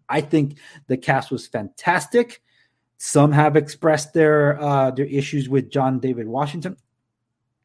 I 0.08 0.20
think 0.20 0.58
the 0.86 0.96
cast 0.96 1.30
was 1.30 1.46
fantastic. 1.46 2.42
Some 2.98 3.32
have 3.32 3.56
expressed 3.56 4.14
their 4.14 4.60
uh, 4.60 4.90
their 4.90 5.06
issues 5.06 5.48
with 5.48 5.70
John 5.70 5.98
David 5.98 6.26
Washington. 6.26 6.76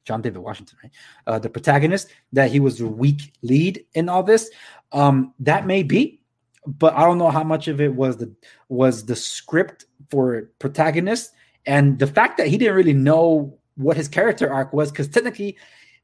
John 0.04 0.22
David 0.22 0.40
Washington, 0.40 0.78
right? 0.84 0.92
Uh, 1.28 1.40
the 1.40 1.50
protagonist, 1.50 2.10
that 2.34 2.52
he 2.52 2.60
was 2.60 2.82
a 2.82 2.88
weak 2.88 3.34
lead 3.44 3.86
in 3.94 4.10
all 4.10 4.24
this. 4.24 4.50
Um, 4.92 5.34
that 5.40 5.68
may 5.68 5.84
be, 5.84 6.22
but 6.66 6.96
I 6.96 7.02
don't 7.02 7.20
know 7.20 7.30
how 7.30 7.44
much 7.44 7.68
of 7.68 7.80
it 7.80 7.94
was 7.94 8.18
the 8.18 8.34
was 8.68 9.06
the 9.06 9.16
script 9.16 9.86
for 10.10 10.50
protagonist 10.60 11.32
and 11.66 12.00
the 12.00 12.08
fact 12.08 12.38
that 12.38 12.48
he 12.48 12.58
didn't 12.58 12.76
really 12.76 12.94
know 12.94 13.58
what 13.76 13.98
his 13.98 14.08
character 14.08 14.52
arc 14.52 14.74
was 14.74 14.92
because 14.92 15.08
technically 15.08 15.58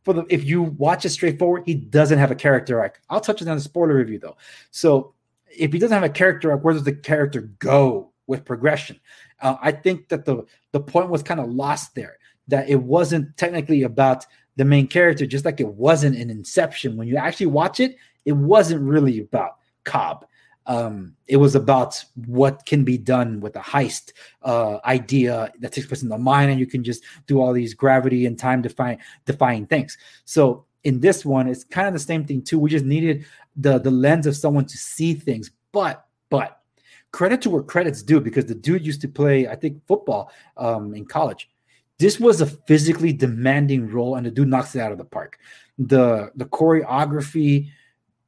for 0.03 0.13
the 0.13 0.25
if 0.29 0.45
you 0.45 0.63
watch 0.63 1.05
it 1.05 1.09
straightforward, 1.09 1.63
he 1.65 1.73
doesn't 1.75 2.19
have 2.19 2.31
a 2.31 2.35
character 2.35 2.79
arc. 2.79 3.01
I'll 3.09 3.19
touch 3.19 3.41
on 3.41 3.55
the 3.55 3.61
spoiler 3.61 3.95
review 3.95 4.19
though. 4.19 4.37
So 4.71 5.13
if 5.55 5.73
he 5.73 5.79
doesn't 5.79 5.95
have 5.95 6.03
a 6.03 6.09
character 6.09 6.51
arc, 6.51 6.63
where 6.63 6.73
does 6.73 6.83
the 6.83 6.93
character 6.93 7.41
go 7.59 8.11
with 8.27 8.45
progression? 8.45 8.99
Uh, 9.41 9.55
I 9.61 9.71
think 9.71 10.09
that 10.09 10.25
the 10.25 10.45
the 10.71 10.79
point 10.79 11.09
was 11.09 11.23
kind 11.23 11.39
of 11.39 11.49
lost 11.49 11.95
there. 11.95 12.17
That 12.47 12.69
it 12.69 12.81
wasn't 12.81 13.35
technically 13.37 13.83
about 13.83 14.25
the 14.55 14.65
main 14.65 14.87
character, 14.87 15.25
just 15.25 15.45
like 15.45 15.59
it 15.59 15.67
wasn't 15.67 16.17
in 16.17 16.29
Inception. 16.29 16.97
When 16.97 17.07
you 17.07 17.17
actually 17.17 17.47
watch 17.47 17.79
it, 17.79 17.97
it 18.25 18.33
wasn't 18.33 18.81
really 18.81 19.19
about 19.19 19.57
Cobb 19.83 20.25
um, 20.67 21.15
it 21.27 21.37
was 21.37 21.55
about 21.55 22.03
what 22.25 22.65
can 22.65 22.83
be 22.83 22.97
done 22.97 23.39
with 23.39 23.55
a 23.55 23.61
heist 23.61 24.11
uh, 24.43 24.79
idea 24.85 25.51
that 25.59 25.71
takes 25.71 25.87
place 25.87 26.03
in 26.03 26.09
the 26.09 26.17
mind, 26.17 26.51
and 26.51 26.59
you 26.59 26.67
can 26.67 26.83
just 26.83 27.03
do 27.25 27.41
all 27.41 27.53
these 27.53 27.73
gravity 27.73 28.25
and 28.25 28.37
time 28.37 28.61
defying 28.61 28.99
defying 29.25 29.65
things. 29.65 29.97
So 30.25 30.65
in 30.83 30.99
this 30.99 31.25
one, 31.25 31.47
it's 31.47 31.63
kind 31.63 31.87
of 31.87 31.93
the 31.93 31.99
same 31.99 32.25
thing 32.25 32.41
too. 32.41 32.59
We 32.59 32.69
just 32.69 32.85
needed 32.85 33.25
the 33.57 33.79
the 33.79 33.91
lens 33.91 34.25
of 34.27 34.35
someone 34.35 34.65
to 34.65 34.77
see 34.77 35.13
things, 35.13 35.51
but 35.71 36.05
But 36.29 36.61
credit 37.11 37.41
to 37.41 37.49
where 37.49 37.63
credit's 37.63 38.03
due 38.03 38.19
because 38.19 38.45
the 38.45 38.55
dude 38.55 38.85
used 38.85 39.01
to 39.01 39.07
play, 39.07 39.47
I 39.47 39.55
think, 39.55 39.85
football 39.87 40.31
um, 40.57 40.93
in 40.93 41.05
college. 41.05 41.49
This 41.99 42.19
was 42.19 42.41
a 42.41 42.45
physically 42.45 43.13
demanding 43.13 43.89
role, 43.89 44.15
and 44.15 44.25
the 44.25 44.31
dude 44.31 44.49
knocks 44.49 44.75
it 44.75 44.81
out 44.81 44.91
of 44.91 44.97
the 44.97 45.05
park. 45.05 45.39
The 45.79 46.31
the 46.35 46.45
choreography 46.45 47.69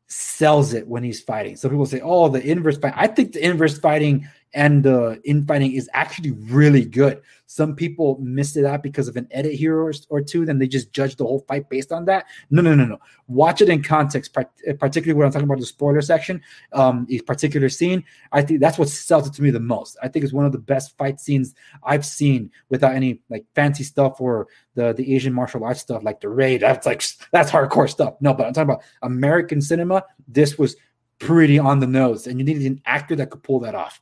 sells 0.07 0.73
it 0.73 0.87
when 0.87 1.03
he's 1.03 1.21
fighting. 1.21 1.55
Some 1.55 1.71
people 1.71 1.85
say, 1.85 2.01
"Oh, 2.01 2.29
the 2.29 2.41
inverse 2.41 2.77
fight." 2.77 2.93
I 2.95 3.07
think 3.07 3.33
the 3.33 3.45
inverse 3.45 3.77
fighting 3.77 4.27
and 4.53 4.83
the 4.83 5.21
infighting 5.23 5.73
is 5.73 5.89
actually 5.93 6.31
really 6.31 6.85
good. 6.85 7.21
Some 7.45 7.75
people 7.75 8.19
missed 8.21 8.57
it 8.57 8.65
out 8.65 8.83
because 8.83 9.07
of 9.07 9.17
an 9.17 9.27
edit 9.31 9.53
here 9.53 9.79
or, 9.79 9.91
or 10.09 10.21
two, 10.21 10.45
then 10.45 10.59
they 10.59 10.67
just 10.67 10.93
judge 10.93 11.15
the 11.15 11.23
whole 11.23 11.39
fight 11.47 11.69
based 11.69 11.91
on 11.91 12.05
that. 12.05 12.25
No, 12.51 12.61
no, 12.61 12.75
no, 12.75 12.85
no. 12.85 12.99
Watch 13.27 13.61
it 13.61 13.69
in 13.69 13.81
context, 13.81 14.33
particularly 14.33 15.13
when 15.13 15.25
I'm 15.25 15.31
talking 15.31 15.47
about 15.47 15.59
the 15.59 15.65
spoiler 15.65 16.01
section, 16.01 16.41
um, 16.73 17.07
a 17.09 17.19
particular 17.21 17.69
scene. 17.69 18.03
I 18.31 18.41
think 18.41 18.59
that's 18.59 18.77
what 18.77 18.89
sells 18.89 19.27
it 19.27 19.33
to 19.33 19.41
me 19.41 19.49
the 19.49 19.59
most. 19.59 19.97
I 20.01 20.07
think 20.07 20.23
it's 20.23 20.33
one 20.33 20.45
of 20.45 20.51
the 20.51 20.59
best 20.59 20.97
fight 20.97 21.19
scenes 21.19 21.55
I've 21.83 22.05
seen 22.05 22.51
without 22.69 22.93
any 22.93 23.21
like 23.29 23.45
fancy 23.55 23.83
stuff 23.83 24.21
or 24.21 24.47
the 24.75 24.93
the 24.93 25.15
Asian 25.15 25.33
martial 25.33 25.63
arts 25.63 25.81
stuff 25.81 26.03
like 26.03 26.21
the 26.21 26.29
raid. 26.29 26.61
That's 26.61 26.85
like 26.85 27.03
that's 27.31 27.51
hardcore 27.51 27.89
stuff. 27.89 28.15
No, 28.19 28.33
but 28.33 28.45
I'm 28.45 28.53
talking 28.53 28.69
about 28.69 28.83
American 29.01 29.61
cinema. 29.61 30.05
This 30.27 30.57
was 30.57 30.75
pretty 31.17 31.59
on 31.59 31.79
the 31.79 31.87
nose, 31.87 32.27
and 32.27 32.39
you 32.39 32.45
needed 32.45 32.65
an 32.65 32.81
actor 32.85 33.15
that 33.15 33.29
could 33.31 33.43
pull 33.43 33.59
that 33.61 33.75
off 33.75 34.01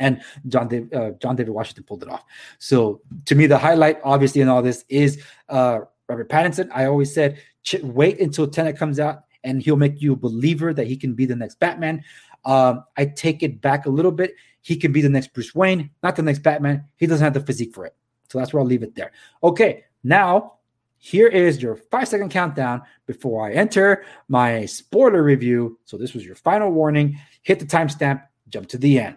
and 0.00 0.20
John 0.48 0.66
David, 0.66 0.92
uh, 0.92 1.10
John 1.20 1.36
David 1.36 1.52
Washington 1.52 1.84
pulled 1.84 2.02
it 2.02 2.08
off. 2.08 2.24
So 2.58 3.02
to 3.26 3.34
me, 3.36 3.46
the 3.46 3.58
highlight, 3.58 4.00
obviously, 4.02 4.40
in 4.40 4.48
all 4.48 4.62
this 4.62 4.84
is 4.88 5.22
uh, 5.48 5.80
Robert 6.08 6.28
Pattinson. 6.28 6.68
I 6.74 6.86
always 6.86 7.14
said, 7.14 7.40
wait 7.82 8.18
until 8.18 8.48
Tenet 8.48 8.76
comes 8.76 8.98
out, 8.98 9.24
and 9.44 9.62
he'll 9.62 9.76
make 9.76 10.02
you 10.02 10.14
a 10.14 10.16
believer 10.16 10.74
that 10.74 10.88
he 10.88 10.96
can 10.96 11.14
be 11.14 11.26
the 11.26 11.36
next 11.36 11.60
Batman. 11.60 12.02
Um, 12.44 12.84
I 12.96 13.04
take 13.04 13.42
it 13.42 13.60
back 13.60 13.86
a 13.86 13.90
little 13.90 14.10
bit. 14.10 14.34
He 14.62 14.76
can 14.76 14.92
be 14.92 15.02
the 15.02 15.08
next 15.08 15.32
Bruce 15.32 15.54
Wayne, 15.54 15.90
not 16.02 16.16
the 16.16 16.22
next 16.22 16.40
Batman. 16.40 16.84
He 16.96 17.06
doesn't 17.06 17.22
have 17.22 17.34
the 17.34 17.40
physique 17.40 17.74
for 17.74 17.86
it. 17.86 17.94
So 18.28 18.38
that's 18.38 18.52
where 18.52 18.60
I'll 18.60 18.66
leave 18.66 18.82
it 18.82 18.94
there. 18.94 19.12
Okay, 19.42 19.84
now 20.02 20.54
here 20.98 21.28
is 21.28 21.62
your 21.62 21.76
five 21.76 22.08
second 22.08 22.30
countdown 22.30 22.82
before 23.06 23.46
I 23.46 23.52
enter 23.52 24.04
my 24.28 24.66
spoiler 24.66 25.22
review. 25.22 25.78
So 25.84 25.96
this 25.96 26.14
was 26.14 26.24
your 26.24 26.34
final 26.34 26.70
warning. 26.70 27.18
Hit 27.42 27.58
the 27.58 27.66
timestamp, 27.66 28.22
jump 28.48 28.68
to 28.68 28.78
the 28.78 28.98
end 29.00 29.16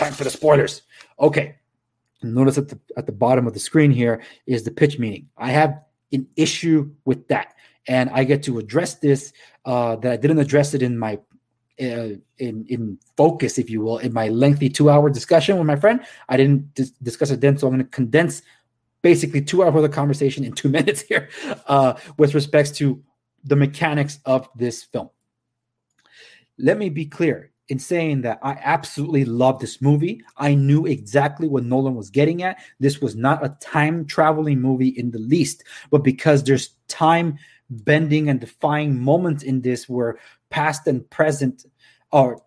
time 0.00 0.12
for 0.12 0.24
the 0.24 0.30
spoilers. 0.30 0.82
Okay. 1.18 1.56
Notice 2.22 2.58
at 2.58 2.68
the 2.68 2.78
at 2.96 3.06
the 3.06 3.12
bottom 3.12 3.46
of 3.46 3.54
the 3.54 3.60
screen 3.60 3.90
here 3.90 4.22
is 4.46 4.62
the 4.64 4.70
pitch 4.70 4.98
meeting. 4.98 5.28
I 5.38 5.50
have 5.52 5.80
an 6.12 6.26
issue 6.36 6.90
with 7.04 7.28
that, 7.28 7.54
and 7.86 8.10
I 8.10 8.24
get 8.24 8.42
to 8.42 8.58
address 8.58 8.96
this 8.96 9.32
uh, 9.64 9.96
that 9.96 10.12
I 10.12 10.16
didn't 10.16 10.38
address 10.38 10.74
it 10.74 10.82
in 10.82 10.98
my 10.98 11.18
uh, 11.80 12.20
in 12.36 12.66
in 12.68 12.98
focus, 13.16 13.58
if 13.58 13.70
you 13.70 13.80
will, 13.80 13.98
in 13.98 14.12
my 14.12 14.28
lengthy 14.28 14.68
two 14.68 14.90
hour 14.90 15.08
discussion 15.08 15.56
with 15.56 15.66
my 15.66 15.76
friend. 15.76 16.00
I 16.28 16.36
didn't 16.36 16.74
dis- 16.74 16.92
discuss 17.02 17.30
it 17.30 17.40
then, 17.40 17.56
so 17.56 17.68
I'm 17.68 17.74
going 17.74 17.84
to 17.86 17.90
condense 17.90 18.42
basically 19.00 19.40
two 19.40 19.62
hours 19.62 19.76
of 19.76 19.82
the 19.82 19.88
conversation 19.88 20.44
in 20.44 20.52
two 20.52 20.68
minutes 20.78 21.00
here 21.00 21.30
uh, 21.68 21.94
with 22.18 22.34
respects 22.34 22.70
to 22.72 23.02
the 23.44 23.56
mechanics 23.56 24.18
of 24.26 24.46
this 24.54 24.82
film. 24.82 25.08
Let 26.58 26.76
me 26.76 26.90
be 26.90 27.06
clear 27.06 27.49
in 27.70 27.78
saying 27.78 28.22
that 28.22 28.40
I 28.42 28.58
absolutely 28.60 29.24
love 29.24 29.60
this 29.60 29.80
movie. 29.80 30.22
I 30.36 30.54
knew 30.54 30.86
exactly 30.86 31.46
what 31.46 31.64
Nolan 31.64 31.94
was 31.94 32.10
getting 32.10 32.42
at. 32.42 32.58
This 32.80 33.00
was 33.00 33.14
not 33.14 33.44
a 33.44 33.56
time 33.60 34.04
traveling 34.06 34.60
movie 34.60 34.88
in 34.88 35.12
the 35.12 35.20
least, 35.20 35.62
but 35.88 36.02
because 36.02 36.42
there's 36.42 36.70
time 36.88 37.38
bending 37.70 38.28
and 38.28 38.40
defying 38.40 39.00
moments 39.00 39.44
in 39.44 39.62
this 39.62 39.88
where 39.88 40.18
past 40.50 40.88
and 40.88 41.08
present 41.10 41.64
are 42.10 42.38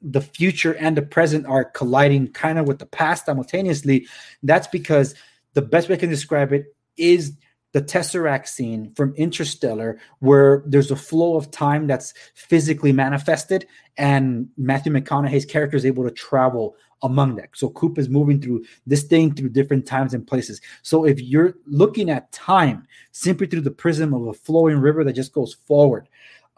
the 0.00 0.22
future 0.22 0.72
and 0.76 0.96
the 0.96 1.02
present 1.02 1.46
are 1.46 1.64
colliding 1.66 2.26
kind 2.32 2.58
of 2.58 2.66
with 2.66 2.78
the 2.78 2.86
past 2.86 3.26
simultaneously. 3.26 4.06
That's 4.42 4.66
because 4.66 5.14
the 5.52 5.62
best 5.62 5.90
way 5.90 5.96
I 5.96 5.98
can 5.98 6.08
describe 6.08 6.54
it 6.54 6.74
is 6.96 7.34
the 7.72 7.82
Tesseract 7.82 8.46
scene 8.48 8.92
from 8.94 9.14
Interstellar, 9.14 9.98
where 10.20 10.62
there's 10.66 10.90
a 10.90 10.96
flow 10.96 11.36
of 11.36 11.50
time 11.50 11.86
that's 11.86 12.14
physically 12.34 12.92
manifested, 12.92 13.66
and 13.96 14.48
Matthew 14.56 14.92
McConaughey's 14.92 15.46
character 15.46 15.76
is 15.76 15.86
able 15.86 16.04
to 16.04 16.10
travel 16.10 16.76
among 17.02 17.36
that. 17.36 17.50
So 17.54 17.70
Coop 17.70 17.98
is 17.98 18.08
moving 18.08 18.40
through 18.40 18.64
this 18.86 19.02
thing 19.02 19.34
through 19.34 19.48
different 19.50 19.86
times 19.86 20.14
and 20.14 20.26
places. 20.26 20.60
So 20.82 21.04
if 21.04 21.20
you're 21.20 21.54
looking 21.66 22.10
at 22.10 22.30
time 22.30 22.86
simply 23.10 23.46
through 23.46 23.62
the 23.62 23.70
prism 23.70 24.14
of 24.14 24.26
a 24.28 24.32
flowing 24.32 24.78
river 24.78 25.02
that 25.04 25.14
just 25.14 25.32
goes 25.32 25.54
forward, 25.54 26.08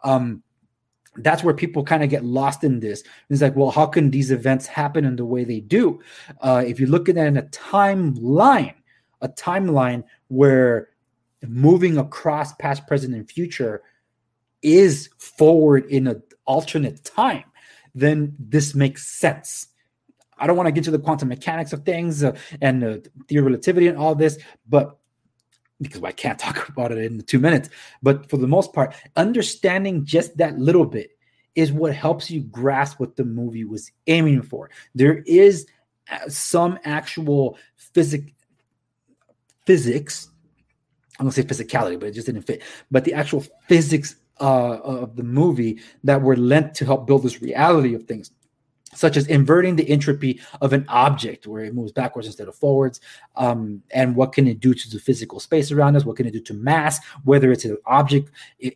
um, 0.03 0.43
that's 1.17 1.43
where 1.43 1.53
people 1.53 1.83
kind 1.83 2.03
of 2.03 2.09
get 2.09 2.25
lost 2.25 2.63
in 2.63 2.79
this. 2.79 3.03
It's 3.29 3.41
like, 3.41 3.55
well, 3.55 3.71
how 3.71 3.85
can 3.85 4.11
these 4.11 4.31
events 4.31 4.67
happen 4.67 5.05
in 5.05 5.15
the 5.15 5.25
way 5.25 5.45
they 5.45 5.61
do? 5.61 6.01
Uh, 6.41 6.63
if 6.65 6.79
you 6.79 6.87
look 6.87 7.09
at 7.09 7.17
it 7.17 7.25
in 7.25 7.37
a 7.37 7.43
timeline, 7.43 8.75
a 9.21 9.29
timeline 9.29 10.03
where 10.27 10.89
moving 11.49 11.97
across 11.97 12.53
past, 12.53 12.87
present, 12.87 13.13
and 13.13 13.29
future 13.29 13.83
is 14.61 15.09
forward 15.17 15.85
in 15.85 16.07
an 16.07 16.21
alternate 16.45 17.03
time, 17.03 17.43
then 17.93 18.35
this 18.39 18.75
makes 18.75 19.07
sense. 19.07 19.67
I 20.37 20.47
don't 20.47 20.57
want 20.57 20.67
to 20.67 20.71
get 20.71 20.83
to 20.85 20.91
the 20.91 20.99
quantum 20.99 21.29
mechanics 21.29 21.71
of 21.71 21.85
things 21.85 22.23
uh, 22.23 22.37
and 22.61 22.83
uh, 22.83 22.97
theory 23.27 23.39
of 23.39 23.45
relativity 23.45 23.87
and 23.87 23.97
all 23.97 24.15
this, 24.15 24.37
but 24.67 24.97
because 25.81 26.03
I 26.03 26.11
can't 26.11 26.39
talk 26.45 26.67
about 26.69 26.91
it 26.91 26.99
in 26.99 27.21
two 27.21 27.39
minutes. 27.39 27.69
But 28.01 28.29
for 28.29 28.37
the 28.37 28.47
most 28.47 28.73
part, 28.73 28.93
understanding 29.15 30.05
just 30.05 30.37
that 30.37 30.57
little 30.57 30.85
bit 30.85 31.11
is 31.55 31.71
what 31.71 31.93
helps 31.93 32.29
you 32.29 32.41
grasp 32.41 32.99
what 32.99 33.15
the 33.15 33.23
movie 33.23 33.63
was 33.63 33.91
aiming 34.07 34.41
for. 34.41 34.69
There 34.93 35.23
is 35.25 35.65
uh, 36.11 36.27
some 36.27 36.77
actual 36.83 37.57
physic 37.77 38.33
physics 39.65 40.29
I'm 41.19 41.25
gonna 41.25 41.31
say 41.31 41.43
physicality, 41.43 41.99
but 41.99 42.09
it 42.09 42.13
just 42.13 42.27
didn't 42.27 42.43
fit. 42.43 42.61
But 42.91 43.05
the 43.05 43.13
actual 43.13 43.45
physics 43.67 44.15
uh, 44.39 44.79
of 44.79 45.15
the 45.15 45.23
movie 45.23 45.79
that 46.03 46.21
were 46.21 46.35
lent 46.35 46.73
to 46.75 46.85
help 46.85 47.07
build 47.07 47.23
this 47.23 47.41
reality 47.41 47.93
of 47.93 48.03
things, 48.03 48.31
such 48.93 49.15
as 49.15 49.27
inverting 49.27 49.75
the 49.75 49.89
entropy 49.89 50.41
of 50.61 50.73
an 50.73 50.85
object 50.89 51.47
where 51.47 51.63
it 51.63 51.73
moves 51.73 51.91
backwards 51.91 52.27
instead 52.27 52.47
of 52.47 52.55
forwards, 52.55 52.99
um, 53.37 53.81
and 53.91 54.15
what 54.15 54.33
can 54.33 54.47
it 54.47 54.59
do 54.59 54.73
to 54.73 54.89
the 54.89 54.99
physical 54.99 55.39
space 55.39 55.71
around 55.71 55.95
us? 55.95 56.05
What 56.05 56.17
can 56.17 56.27
it 56.27 56.33
do 56.33 56.41
to 56.41 56.53
mass? 56.53 56.99
Whether 57.23 57.51
it's 57.51 57.65
an 57.65 57.77
object, 57.85 58.31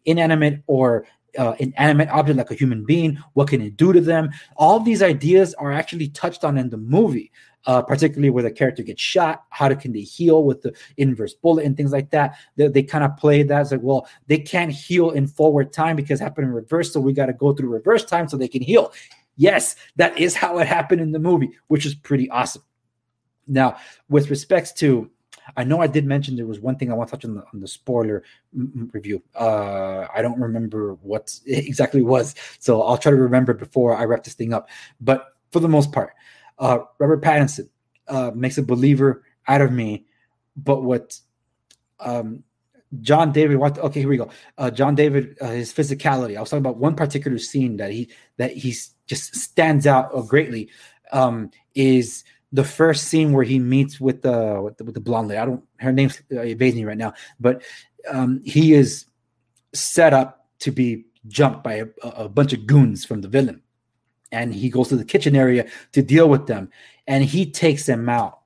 inanimate 0.05 0.63
or 0.67 1.05
uh, 1.38 1.55
inanimate 1.60 2.10
object 2.10 2.38
like 2.38 2.51
a 2.51 2.55
human 2.55 2.86
being, 2.86 3.17
what 3.34 3.50
can 3.50 3.62
it 3.62 3.77
do 3.77 3.93
to 3.93 4.01
them? 4.01 4.31
All 4.55 4.79
these 4.79 5.03
ideas 5.03 5.53
are 5.55 5.72
actually 5.72 6.08
touched 6.10 6.43
on 6.43 6.58
in 6.58 6.69
the 6.69 6.77
movie 6.77 7.31
uh, 7.66 7.82
particularly 7.82 8.30
where 8.30 8.44
the 8.44 8.51
character 8.51 8.84
gets 8.84 9.01
shot. 9.01 9.44
How 9.50 9.74
can 9.75 9.92
they 9.94 10.01
heal 10.01 10.44
with 10.44 10.62
the 10.62 10.74
inverse 10.98 11.34
bullet 11.34 11.66
and 11.66 11.75
things 11.75 11.92
like 11.92 12.10
that? 12.12 12.38
They, 12.56 12.68
they 12.68 12.84
kind 12.84 13.04
of 13.04 13.16
play 13.18 13.44
that. 13.44 13.62
It's 13.62 13.72
like, 13.72 13.82
well, 13.84 14.08
they 14.28 14.39
can't 14.39 14.72
heal 14.72 15.12
in 15.12 15.28
forward 15.28 15.74
time 15.74 15.96
because 15.96 16.22
it 16.22 16.24
happened 16.24 16.48
in 16.48 16.54
reverse, 16.54 16.94
so 16.94 17.00
we 17.00 17.13
got 17.13 17.28
to 17.28 17.34
go 17.34 17.54
through 17.54 17.70
reverse 17.70 18.06
time 18.06 18.28
so 18.28 18.38
they 18.38 18.48
can 18.48 18.62
heal. 18.62 18.94
Yes, 19.36 19.75
that 19.96 20.18
is 20.18 20.36
how 20.36 20.58
it 20.60 20.68
happened 20.68 21.01
in 21.01 21.12
the 21.12 21.20
movie, 21.20 21.51
which 21.68 21.86
is 21.86 21.96
pretty 21.96 22.30
awesome. 22.30 22.63
Now, 23.48 23.78
with 24.10 24.30
respects 24.30 24.74
to 24.74 25.10
I 25.58 25.63
know 25.63 25.82
I 25.82 25.88
did 25.88 26.06
mention 26.06 26.36
there 26.36 26.46
was 26.46 26.60
one 26.60 26.75
thing 26.75 26.92
I 26.92 26.96
want 26.96 27.10
to 27.10 27.16
touch 27.16 27.25
on 27.25 27.36
the, 27.36 27.44
on 27.54 27.60
the 27.60 27.68
spoiler 27.68 28.24
review. 28.54 29.22
Uh, 29.36 30.08
I 30.13 30.22
don't 30.22 30.39
remember 30.39 30.96
what 31.01 31.39
exactly 31.46 32.01
was, 32.01 32.36
so 32.60 32.82
I'll 32.82 32.98
try 32.98 33.12
to 33.12 33.18
remember 33.18 33.54
before 33.54 33.96
I 33.96 34.06
wrap 34.06 34.24
this 34.24 34.34
thing 34.34 34.54
up. 34.54 34.70
But 35.01 35.34
for 35.51 35.60
the 35.60 35.70
most 35.70 35.92
part, 35.92 36.13
uh, 36.60 36.80
Robert 37.00 37.24
Pattinson 37.24 37.70
uh, 38.08 38.32
makes 38.36 38.58
a 38.58 38.63
believer 38.63 39.24
out 39.48 39.62
of 39.62 39.72
me, 39.72 40.06
but 40.56 40.84
what 40.84 41.20
um, 42.00 42.44
John 43.01 43.32
David, 43.32 43.58
what? 43.58 43.78
Okay, 43.78 44.01
here 44.01 44.10
we 44.10 44.18
go. 44.18 44.30
Uh, 44.58 44.72
John 44.72 44.96
David, 44.96 45.38
uh, 45.42 45.48
his 45.48 45.72
physicality. 45.72 46.36
I 46.36 46.42
was 46.42 46.50
talking 46.50 46.66
about 46.66 46.78
one 46.78 46.96
particular 46.96 47.38
scene 47.38 47.78
that 47.78 47.92
he 47.92 48.10
that 48.38 48.51
he 48.51 48.75
just 49.06 49.36
stands 49.36 49.86
out 49.88 50.12
greatly. 50.28 50.70
Um, 51.12 51.51
is 51.75 52.24
the 52.51 52.63
first 52.63 53.06
scene 53.06 53.32
where 53.32 53.44
he 53.44 53.60
meets 53.60 54.00
with 54.00 54.22
the 54.24 54.60
with 54.62 54.78
the, 54.78 54.84
with 54.84 54.96
the 54.96 55.01
blonde 55.01 55.30
lady. 55.30 55.39
I 55.39 55.46
don't 55.46 55.63
her 55.78 55.92
name's 55.92 56.22
uh, 56.32 56.42
evading 56.42 56.82
me 56.82 56.86
right 56.86 56.98
now, 56.98 57.13
but 57.39 57.62
um, 58.10 58.42
he 58.44 58.74
is 58.74 59.06
set 59.74 60.13
up 60.13 60.48
to 60.60 60.72
be 60.72 61.06
jumped 61.28 61.63
by 61.63 61.74
a, 61.74 61.88
a 62.04 62.30
bunch 62.30 62.54
of 62.54 62.66
goons 62.66 63.06
from 63.06 63.22
the 63.22 63.28
villain 63.28 63.62
and 64.32 64.54
he 64.54 64.70
goes 64.70 64.90
to 64.90 64.96
the 64.96 65.06
kitchen 65.06 65.36
area 65.36 65.68
to 65.94 66.02
deal 66.02 66.30
with 66.30 66.48
them. 66.48 66.70
And 67.08 67.24
he 67.24 67.50
takes 67.50 67.86
them 67.86 68.08
out 68.10 68.40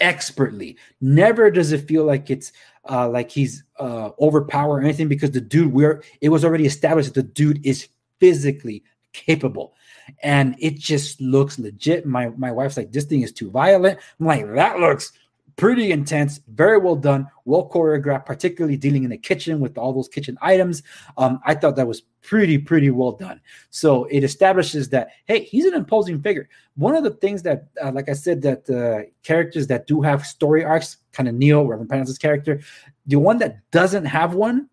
expertly. 0.00 0.76
Never 1.00 1.50
does 1.50 1.72
it 1.72 1.88
feel 1.88 2.04
like 2.04 2.30
it's 2.30 2.52
uh, 2.88 3.08
like 3.08 3.30
he's 3.30 3.64
uh, 3.78 4.10
overpowered 4.20 4.78
or 4.78 4.80
anything 4.80 5.08
because 5.08 5.30
the 5.30 5.40
dude 5.40 5.72
we're 5.72 6.02
it 6.20 6.28
was 6.28 6.44
already 6.44 6.66
established 6.66 7.14
that 7.14 7.20
the 7.20 7.28
dude 7.28 7.64
is 7.64 7.88
physically 8.18 8.82
capable. 9.12 9.74
And 10.22 10.56
it 10.58 10.78
just 10.78 11.20
looks 11.20 11.58
legit. 11.58 12.06
My 12.06 12.30
my 12.30 12.50
wife's 12.50 12.76
like 12.76 12.92
this 12.92 13.04
thing 13.04 13.22
is 13.22 13.32
too 13.32 13.50
violent. 13.50 13.98
I'm 14.18 14.26
like 14.26 14.46
that 14.54 14.80
looks 14.80 15.12
pretty 15.56 15.92
intense, 15.92 16.40
very 16.48 16.78
well 16.78 16.96
done, 16.96 17.28
well 17.44 17.68
choreographed, 17.68 18.26
particularly 18.26 18.76
dealing 18.76 19.04
in 19.04 19.10
the 19.10 19.18
kitchen 19.18 19.60
with 19.60 19.76
all 19.78 19.92
those 19.92 20.08
kitchen 20.08 20.38
items. 20.40 20.82
Um, 21.16 21.40
I 21.44 21.54
thought 21.54 21.76
that 21.76 21.86
was 21.86 22.02
pretty, 22.22 22.58
pretty 22.58 22.90
well 22.90 23.12
done. 23.12 23.40
So 23.70 24.04
it 24.04 24.24
establishes 24.24 24.88
that, 24.90 25.10
hey, 25.26 25.44
he's 25.44 25.64
an 25.64 25.74
imposing 25.74 26.22
figure. 26.22 26.48
One 26.76 26.94
of 26.94 27.04
the 27.04 27.10
things 27.10 27.42
that, 27.42 27.68
uh, 27.82 27.92
like 27.92 28.08
I 28.08 28.14
said, 28.14 28.42
that 28.42 28.70
uh, 28.70 29.08
characters 29.22 29.66
that 29.68 29.86
do 29.86 30.00
have 30.00 30.26
story 30.26 30.64
arcs, 30.64 30.98
kind 31.12 31.28
of 31.28 31.34
Neil, 31.34 31.66
Robert 31.66 31.88
Pattinson's 31.88 32.18
character, 32.18 32.60
the 33.06 33.16
one 33.16 33.38
that 33.38 33.58
doesn't 33.70 34.04
have 34.04 34.34
one 34.34 34.68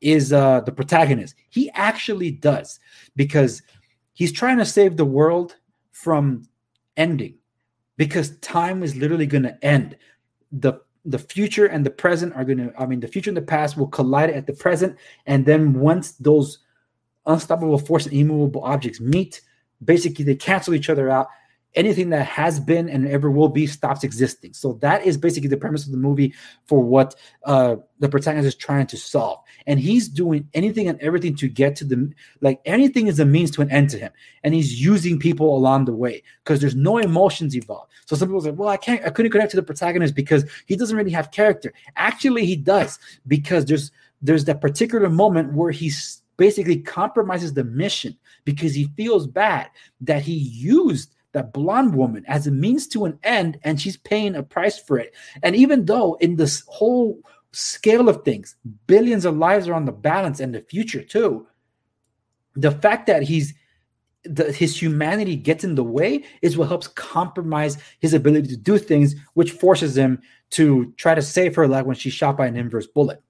is 0.00 0.32
uh, 0.32 0.60
the 0.60 0.72
protagonist. 0.72 1.34
He 1.50 1.70
actually 1.70 2.30
does 2.30 2.78
because 3.16 3.62
he's 4.12 4.32
trying 4.32 4.58
to 4.58 4.64
save 4.64 4.96
the 4.96 5.04
world 5.04 5.56
from 5.92 6.44
ending 6.96 7.34
because 7.96 8.36
time 8.38 8.82
is 8.82 8.96
literally 8.96 9.26
going 9.26 9.44
to 9.44 9.64
end 9.64 9.96
the 10.60 10.80
the 11.04 11.18
future 11.18 11.66
and 11.66 11.84
the 11.84 11.90
present 11.90 12.34
are 12.34 12.44
going 12.44 12.56
to 12.56 12.72
i 12.78 12.86
mean 12.86 13.00
the 13.00 13.08
future 13.08 13.28
and 13.28 13.36
the 13.36 13.42
past 13.42 13.76
will 13.76 13.88
collide 13.88 14.30
at 14.30 14.46
the 14.46 14.52
present. 14.52 14.96
And 15.26 15.44
then 15.44 15.74
once 15.74 16.12
those 16.12 16.60
unstoppable 17.26 17.78
force 17.78 18.06
and 18.06 18.14
immovable 18.14 18.62
objects 18.64 19.00
meet 19.00 19.40
basically 19.84 20.24
they 20.24 20.36
cancel 20.36 20.74
each 20.74 20.90
other 20.90 21.10
out 21.10 21.28
anything 21.74 22.10
that 22.10 22.26
has 22.26 22.60
been 22.60 22.88
and 22.88 23.06
ever 23.08 23.30
will 23.30 23.48
be 23.48 23.66
stops 23.66 24.04
existing. 24.04 24.54
So 24.54 24.74
that 24.74 25.04
is 25.04 25.16
basically 25.16 25.48
the 25.48 25.56
premise 25.56 25.84
of 25.86 25.92
the 25.92 25.98
movie 25.98 26.34
for 26.66 26.80
what 26.80 27.14
uh, 27.44 27.76
the 27.98 28.08
protagonist 28.08 28.46
is 28.46 28.54
trying 28.54 28.86
to 28.88 28.96
solve. 28.96 29.40
And 29.66 29.80
he's 29.80 30.08
doing 30.08 30.48
anything 30.54 30.88
and 30.88 31.00
everything 31.00 31.36
to 31.36 31.48
get 31.48 31.76
to 31.76 31.84
the 31.84 32.12
like 32.40 32.60
anything 32.64 33.06
is 33.06 33.18
a 33.18 33.24
means 33.24 33.50
to 33.52 33.62
an 33.62 33.70
end 33.70 33.90
to 33.90 33.98
him. 33.98 34.12
And 34.42 34.54
he's 34.54 34.80
using 34.80 35.18
people 35.18 35.56
along 35.56 35.86
the 35.86 35.94
way 35.94 36.22
because 36.42 36.60
there's 36.60 36.76
no 36.76 36.98
emotions 36.98 37.54
involved. 37.54 37.90
So 38.06 38.16
some 38.16 38.28
people 38.28 38.42
say, 38.42 38.50
well, 38.50 38.68
I 38.68 38.76
can't, 38.76 39.04
I 39.04 39.10
couldn't 39.10 39.32
connect 39.32 39.50
to 39.52 39.56
the 39.56 39.62
protagonist 39.62 40.14
because 40.14 40.44
he 40.66 40.76
doesn't 40.76 40.96
really 40.96 41.10
have 41.10 41.30
character. 41.30 41.72
Actually, 41.96 42.46
he 42.46 42.56
does 42.56 42.98
because 43.26 43.64
there's 43.64 43.90
there's 44.22 44.44
that 44.46 44.60
particular 44.60 45.10
moment 45.10 45.52
where 45.52 45.70
he's 45.70 46.22
basically 46.36 46.78
compromises 46.78 47.52
the 47.54 47.64
mission 47.64 48.16
because 48.44 48.74
he 48.74 48.84
feels 48.96 49.26
bad 49.26 49.68
that 50.00 50.22
he 50.22 50.34
used 50.34 51.13
that 51.34 51.52
blonde 51.52 51.94
woman 51.94 52.24
as 52.26 52.46
a 52.46 52.50
means 52.50 52.86
to 52.88 53.04
an 53.04 53.18
end 53.22 53.58
and 53.62 53.80
she's 53.80 53.98
paying 53.98 54.34
a 54.34 54.42
price 54.42 54.78
for 54.78 54.98
it. 54.98 55.14
And 55.42 55.54
even 55.54 55.84
though 55.84 56.14
in 56.14 56.36
this 56.36 56.62
whole 56.66 57.20
scale 57.52 58.08
of 58.08 58.24
things 58.24 58.56
billions 58.86 59.24
of 59.24 59.36
lives 59.36 59.68
are 59.68 59.74
on 59.74 59.84
the 59.84 59.92
balance 59.92 60.40
and 60.40 60.52
the 60.52 60.60
future 60.62 61.02
too 61.02 61.46
the 62.56 62.72
fact 62.72 63.06
that 63.06 63.22
he's 63.22 63.54
the, 64.24 64.50
his 64.50 64.80
humanity 64.80 65.36
gets 65.36 65.64
in 65.64 65.74
the 65.74 65.84
way 65.84 66.24
is 66.42 66.56
what 66.56 66.68
helps 66.68 66.88
compromise 66.88 67.76
his 68.00 68.14
ability 68.14 68.48
to 68.48 68.56
do 68.56 68.78
things 68.78 69.14
which 69.34 69.52
forces 69.52 69.96
him 69.96 70.20
to 70.50 70.92
try 70.96 71.14
to 71.14 71.22
save 71.22 71.54
her 71.54 71.68
life 71.68 71.84
when 71.84 71.94
she's 71.96 72.12
shot 72.12 72.36
by 72.36 72.46
an 72.46 72.56
inverse 72.56 72.86
bullet. 72.86 73.22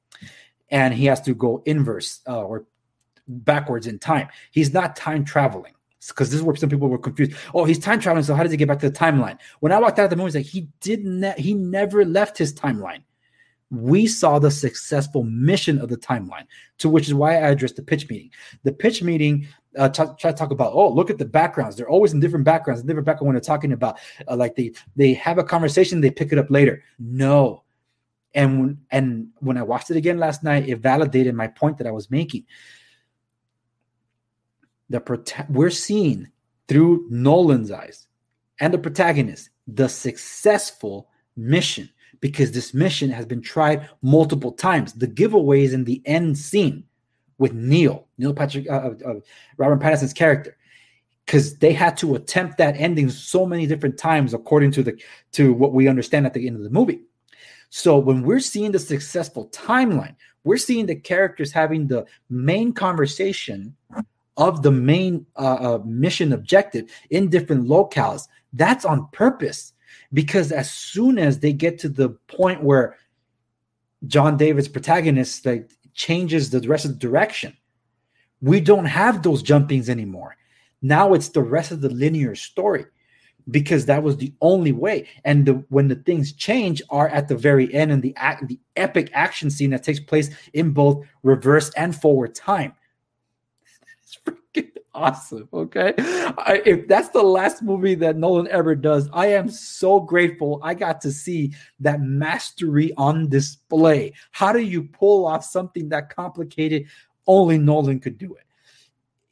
And 0.71 0.95
he 0.95 1.07
has 1.07 1.21
to 1.23 1.35
go 1.35 1.63
inverse 1.67 2.21
uh, 2.29 2.43
or 2.43 2.67
backwards 3.27 3.87
in 3.87 3.99
time. 3.99 4.29
He's 4.53 4.73
not 4.73 4.95
time 4.95 5.25
traveling 5.25 5.75
because 6.09 6.31
this 6.31 6.39
is 6.39 6.43
where 6.43 6.57
some 6.57 6.69
people 6.69 6.89
were 6.89 6.99
confused. 6.99 7.33
Oh, 7.55 7.65
he's 7.65 7.79
time 7.79 8.01
traveling, 8.01 8.25
so 8.25 8.35
how 8.35 8.43
does 8.43 8.53
he 8.53 8.59
get 8.59 8.69
back 8.69 8.81
to 8.81 8.91
the 8.91 8.99
timeline? 8.99 9.39
When 9.61 9.73
I 9.73 9.79
walked 9.79 9.99
out 9.99 10.05
of 10.05 10.11
the 10.11 10.17
movie, 10.17 10.39
like 10.39 10.47
he 10.47 10.69
did 10.81 11.05
not. 11.05 11.39
He 11.39 11.55
never 11.55 12.05
left 12.05 12.39
his 12.39 12.53
timeline. 12.53 13.03
We 13.71 14.07
saw 14.07 14.39
the 14.39 14.51
successful 14.51 15.25
mission 15.25 15.81
of 15.81 15.89
the 15.89 15.97
timeline, 15.97 16.47
to 16.79 16.89
which 16.89 17.09
is 17.09 17.15
why 17.15 17.35
I 17.37 17.49
addressed 17.51 17.77
the 17.77 17.83
pitch 17.83 18.09
meeting. 18.09 18.31
The 18.63 18.73
pitch 18.73 19.03
meeting 19.03 19.49
uh, 19.77 19.89
t- 19.89 20.05
try 20.19 20.31
to 20.31 20.37
talk 20.37 20.51
about. 20.51 20.73
Oh, 20.75 20.89
look 20.89 21.11
at 21.11 21.19
the 21.19 21.25
backgrounds. 21.25 21.77
They're 21.77 21.89
always 21.89 22.13
in 22.13 22.21
different 22.21 22.45
backgrounds, 22.45 22.83
different 22.83 23.07
background 23.07 23.29
when 23.29 23.35
they're 23.35 23.41
talking 23.41 23.73
about. 23.73 23.99
Uh, 24.29 24.37
like 24.37 24.55
they 24.55 24.73
they 24.97 25.15
have 25.15 25.39
a 25.39 25.45
conversation, 25.45 26.01
they 26.01 26.11
pick 26.11 26.33
it 26.33 26.39
up 26.39 26.51
later. 26.51 26.83
No, 26.99 27.65
and 28.35 28.79
and 28.91 29.29
when 29.39 29.57
I 29.57 29.63
watched 29.63 29.91
it 29.91 29.97
again 29.97 30.19
last 30.19 30.45
night, 30.45 30.69
it 30.69 30.77
validated 30.77 31.35
my 31.35 31.49
point 31.49 31.79
that 31.79 31.87
I 31.87 31.93
was 31.93 32.11
making 32.11 32.45
the 34.91 35.01
prota- 35.01 35.49
we're 35.51 35.71
seeing 35.71 36.29
through 36.69 37.07
Nolan's 37.11 37.71
eyes 37.71 38.07
and 38.61 38.73
the 38.73 38.79
protagonist 38.79 39.51
the 39.67 39.89
successful 39.89 41.09
mission 41.37 41.89
because 42.21 42.53
this 42.53 42.73
mission 42.73 43.11
has 43.11 43.27
been 43.27 43.43
tried 43.43 43.89
multiple 44.03 44.53
times. 44.53 44.93
The 44.95 45.09
giveaways 45.09 45.73
in 45.73 45.85
the 45.85 46.01
end 46.05 46.39
scene 46.39 46.85
with 47.39 47.53
Neil, 47.53 48.07
Neil 48.19 48.33
Patrick, 48.33 48.69
uh, 48.71 48.73
uh, 49.05 49.11
uh 49.11 49.15
Robert 49.57 49.81
Pattinson's 49.81 50.13
character, 50.13 50.57
because 51.27 51.59
they 51.59 51.73
had 51.73 51.97
to 51.99 52.15
attempt 52.15 52.59
that 52.59 52.77
ending 52.77 53.11
so 53.11 53.45
many 53.45 53.67
different 53.67 53.99
times 53.99 54.33
according 54.35 54.71
to 54.73 54.83
the 54.83 54.99
to 55.33 55.53
what 55.53 55.73
we 55.73 55.89
understand 55.89 56.27
at 56.27 56.35
the 56.35 56.47
end 56.47 56.57
of 56.57 56.63
the 56.63 56.71
movie. 56.71 57.03
So 57.71 57.99
when 57.99 58.23
we're 58.23 58.41
seeing 58.41 58.73
the 58.73 58.79
successful 58.79 59.49
timeline, 59.49 60.15
we're 60.45 60.59
seeing 60.59 60.87
the 60.87 60.95
characters 60.95 61.51
having 61.51 61.89
the 61.89 62.07
main 62.31 62.73
conversation 62.73 63.75
of 64.37 64.63
the 64.63 64.71
main 64.71 65.27
uh, 65.37 65.57
uh, 65.61 65.79
mission 65.85 66.33
objective 66.33 66.91
in 67.11 67.29
different 67.29 67.67
locales. 67.67 68.29
That's 68.53 68.85
on 68.85 69.09
purpose 69.13 69.73
because 70.13 70.53
as 70.53 70.71
soon 70.71 71.19
as 71.19 71.41
they 71.41 71.53
get 71.53 71.79
to 71.81 71.89
the 71.89 72.11
point 72.29 72.63
where 72.63 72.97
John 74.07 74.37
David's 74.37 74.69
protagonist 74.69 75.47
like 75.47 75.71
changes 75.95 76.51
the 76.51 76.61
rest 76.69 76.85
of 76.85 76.93
the 76.93 76.99
direction, 76.99 77.57
we 78.41 78.61
don't 78.61 78.85
have 78.85 79.23
those 79.23 79.43
jumpings 79.43 79.89
anymore. 79.89 80.37
Now 80.83 81.15
it's 81.15 81.31
the 81.31 81.43
rest 81.43 81.71
of 81.71 81.81
the 81.81 81.89
linear 81.89 82.35
story 82.35 82.85
because 83.51 83.87
that 83.87 84.03
was 84.03 84.17
the 84.17 84.33
only 84.41 84.73
way. 84.73 85.09
And 85.25 85.47
the, 85.47 85.53
when 85.69 85.89
the 85.89 85.97
things 85.97 86.33
change 86.33 86.83
are 86.91 87.09
at 87.09 87.29
the 87.29 87.37
very 87.37 87.73
end 87.73 87.93
and 87.93 88.03
the 88.03 88.15
the 88.47 88.59
epic 88.77 89.11
action 89.15 89.51
scene 89.51 89.71
that 89.71 89.83
takes 89.83 90.01
place 90.01 90.31
in 90.53 90.73
both 90.73 91.05
reverse 91.23 91.71
and 91.77 91.95
forward 91.95 92.35
time 92.35 92.75
awesome. 94.95 95.49
Okay. 95.53 95.93
I, 95.99 96.63
if 96.65 96.89
that's 96.89 97.09
the 97.11 97.23
last 97.23 97.63
movie 97.63 97.95
that 97.97 98.17
Nolan 98.17 98.49
ever 98.49 98.75
does, 98.75 99.09
I 99.13 99.27
am 99.29 99.49
so 99.51 100.01
grateful 100.01 100.61
I 100.63 100.75
got 100.75 101.01
to 101.03 101.13
see 101.13 101.53
that 101.81 102.01
mastery 102.01 102.93
on 102.97 103.29
display. 103.29 104.13
How 104.33 104.53
do 104.53 104.61
you 104.61 104.85
pull 104.85 105.27
off 105.27 105.45
something 105.45 105.89
that 105.91 106.15
complicated? 106.15 106.87
Only 107.27 107.59
Nolan 107.59 108.01
could 108.01 108.19
do 108.19 108.35
it. 108.35 108.45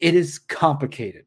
It 0.00 0.14
is 0.14 0.38
complicated. 0.38 1.26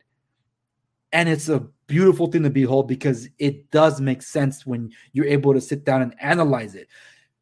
And 1.13 1.29
it's 1.29 1.47
a 1.47 1.67
beautiful 1.87 2.27
thing 2.27 2.43
to 2.43 2.49
behold 2.49 2.87
because 2.87 3.29
it 3.37 3.71
does 3.71 4.01
make 4.01 4.21
sense 4.21 4.65
when 4.65 4.91
you're 5.13 5.25
able 5.25 5.53
to 5.53 5.61
sit 5.61 5.85
down 5.85 6.01
and 6.01 6.15
analyze 6.19 6.75
it. 6.75 6.87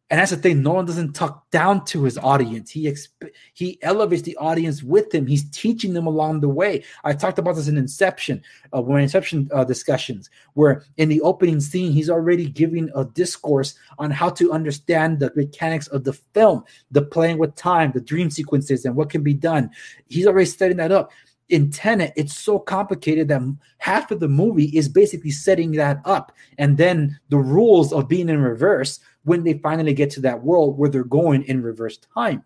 And 0.10 0.20
that's 0.20 0.32
the 0.32 0.38
thing. 0.38 0.62
Nolan 0.62 0.86
doesn't 0.86 1.14
talk 1.14 1.50
down 1.50 1.86
to 1.86 2.04
his 2.04 2.18
audience. 2.20 2.70
He 2.70 2.84
exp- 2.84 3.32
he 3.54 3.80
elevates 3.82 4.22
the 4.22 4.38
audience 4.38 4.84
with 4.84 5.14
him. 5.14 5.26
He's 5.26 5.50
teaching 5.50 5.94
them 5.94 6.06
along 6.06 6.42
the 6.42 6.50
way. 6.50 6.84
I 7.04 7.14
talked 7.14 7.40
about 7.40 7.56
this 7.56 7.68
in 7.68 7.78
Inception, 7.78 8.44
uh, 8.76 8.82
when 8.82 9.02
Inception 9.02 9.50
uh, 9.54 9.64
discussions, 9.64 10.30
where 10.54 10.84
in 10.98 11.10
the 11.10 11.22
opening 11.22 11.60
scene 11.60 11.92
he's 11.92 12.10
already 12.10 12.48
giving 12.48 12.92
a 12.96 13.06
discourse 13.06 13.76
on 13.98 14.12
how 14.12 14.30
to 14.32 14.52
understand 14.52 15.20
the 15.20 15.32
mechanics 15.36 15.88
of 15.88 16.04
the 16.04 16.14
film, 16.14 16.64
the 16.92 17.02
playing 17.02 17.40
with 17.40 17.56
time, 17.56 17.92
the 17.92 18.02
dream 18.02 18.30
sequences, 18.30 18.86
and 18.86 18.96
what 18.96 19.10
can 19.10 19.24
be 19.24 19.34
done. 19.34 19.72
He's 20.10 20.28
already 20.28 20.46
setting 20.46 20.78
that 20.78 20.92
up 20.92 21.12
in 21.54 21.70
Tenet, 21.70 22.14
it's 22.16 22.36
so 22.36 22.58
complicated 22.58 23.28
that 23.28 23.42
half 23.78 24.10
of 24.10 24.20
the 24.20 24.28
movie 24.28 24.76
is 24.76 24.90
basically 24.90 25.30
setting 25.30 25.74
that 25.74 26.02
up. 26.04 26.32
And 26.58 26.78
then 26.78 27.20
the 27.30 27.38
rules 27.38 27.94
of 27.94 28.08
being 28.08 28.28
in 28.28 28.42
reverse 28.42 29.00
when 29.24 29.44
they 29.44 29.60
finally 29.60 29.94
get 29.94 30.10
to 30.12 30.22
that 30.22 30.44
world 30.44 30.80
where 30.80 30.90
they're 30.90 31.04
going 31.04 31.44
in 31.44 31.62
reverse 31.62 31.98
time. 31.98 32.44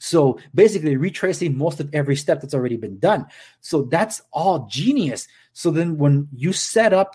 So 0.00 0.40
basically, 0.52 0.96
retracing 0.96 1.56
most 1.56 1.78
of 1.78 1.88
every 1.94 2.16
step 2.16 2.40
that's 2.40 2.54
already 2.54 2.76
been 2.76 2.98
done. 2.98 3.26
So 3.60 3.82
that's 3.82 4.20
all 4.32 4.66
genius. 4.68 5.28
So 5.52 5.70
then, 5.70 5.96
when 5.96 6.26
you 6.34 6.52
set 6.52 6.92
up 6.92 7.14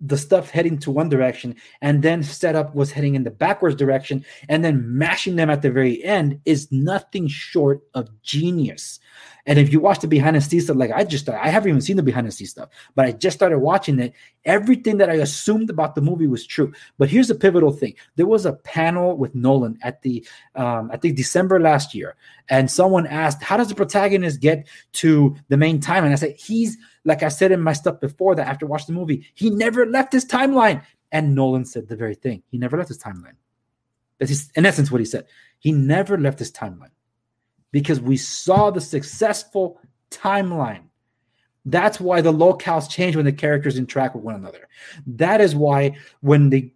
the 0.00 0.18
stuff 0.18 0.50
heading 0.50 0.78
to 0.78 0.90
one 0.90 1.08
direction 1.08 1.56
and 1.80 2.02
then 2.02 2.22
set 2.22 2.54
up 2.54 2.74
was 2.74 2.92
heading 2.92 3.14
in 3.14 3.24
the 3.24 3.30
backwards 3.30 3.76
direction 3.76 4.24
and 4.48 4.64
then 4.64 4.98
mashing 4.98 5.36
them 5.36 5.48
at 5.48 5.62
the 5.62 5.70
very 5.70 6.02
end 6.04 6.38
is 6.44 6.70
nothing 6.70 7.26
short 7.26 7.80
of 7.94 8.08
genius. 8.22 9.00
And 9.46 9.58
if 9.58 9.72
you 9.72 9.80
watch 9.80 10.00
the 10.00 10.08
behind 10.08 10.36
the 10.36 10.40
scenes 10.40 10.64
stuff, 10.64 10.76
like 10.76 10.90
I 10.90 11.04
just 11.04 11.24
started, 11.24 11.44
I 11.44 11.50
haven't 11.50 11.68
even 11.68 11.80
seen 11.82 11.96
the 11.96 12.02
behind 12.02 12.26
the 12.26 12.32
scenes 12.32 12.50
stuff, 12.50 12.70
but 12.94 13.04
I 13.04 13.12
just 13.12 13.36
started 13.36 13.58
watching 13.58 13.98
it. 13.98 14.14
Everything 14.46 14.96
that 14.98 15.10
I 15.10 15.14
assumed 15.14 15.68
about 15.68 15.94
the 15.94 16.00
movie 16.00 16.26
was 16.26 16.46
true. 16.46 16.72
But 16.96 17.10
here's 17.10 17.28
the 17.28 17.34
pivotal 17.34 17.70
thing: 17.70 17.94
there 18.16 18.26
was 18.26 18.46
a 18.46 18.54
panel 18.54 19.16
with 19.16 19.34
Nolan 19.34 19.78
at 19.82 20.00
the, 20.00 20.26
um, 20.54 20.90
I 20.92 20.96
think 20.96 21.16
December 21.16 21.60
last 21.60 21.94
year, 21.94 22.16
and 22.48 22.70
someone 22.70 23.06
asked, 23.06 23.42
"How 23.42 23.58
does 23.58 23.68
the 23.68 23.74
protagonist 23.74 24.40
get 24.40 24.66
to 24.94 25.36
the 25.48 25.58
main 25.58 25.78
time?" 25.78 26.04
And 26.04 26.12
I 26.12 26.16
said, 26.16 26.36
"He's 26.38 26.78
like 27.04 27.22
I 27.22 27.28
said 27.28 27.52
in 27.52 27.60
my 27.60 27.74
stuff 27.74 28.00
before 28.00 28.34
that. 28.36 28.48
After 28.48 28.66
watching 28.66 28.94
the 28.94 29.00
movie, 29.00 29.28
he 29.34 29.50
never 29.50 29.84
left 29.84 30.12
his 30.12 30.24
timeline." 30.24 30.82
And 31.12 31.34
Nolan 31.34 31.66
said 31.66 31.88
the 31.88 31.96
very 31.96 32.14
thing: 32.14 32.42
he 32.46 32.56
never 32.56 32.78
left 32.78 32.88
his 32.88 32.98
timeline. 32.98 33.36
That's 34.18 34.50
in 34.52 34.64
essence 34.64 34.90
what 34.90 35.02
he 35.02 35.04
said. 35.04 35.26
He 35.58 35.70
never 35.70 36.16
left 36.16 36.38
his 36.38 36.50
timeline 36.50 36.90
because 37.74 38.00
we 38.00 38.16
saw 38.16 38.70
the 38.70 38.80
successful 38.80 39.80
timeline 40.08 40.84
That's 41.66 41.98
why 41.98 42.20
the 42.20 42.32
locales 42.32 42.90
change 42.90 43.16
when 43.16 43.24
the 43.24 43.32
characters 43.32 43.78
interact 43.78 44.14
with 44.14 44.24
one 44.24 44.34
another. 44.34 44.68
That 45.06 45.40
is 45.40 45.56
why 45.56 45.96
when 46.20 46.50
they 46.50 46.72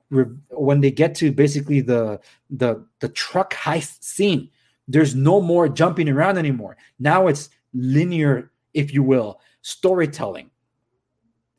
when 0.50 0.80
they 0.80 0.90
get 0.90 1.14
to 1.16 1.30
basically 1.30 1.82
the 1.82 2.20
the 2.50 2.84
the 3.00 3.08
truck 3.10 3.54
heist 3.54 4.02
scene, 4.02 4.50
there's 4.88 5.14
no 5.14 5.40
more 5.42 5.68
jumping 5.68 6.08
around 6.08 6.38
anymore. 6.38 6.76
Now 6.98 7.26
it's 7.28 7.50
linear, 7.74 8.50
if 8.72 8.94
you 8.94 9.02
will, 9.02 9.40
storytelling. 9.62 10.50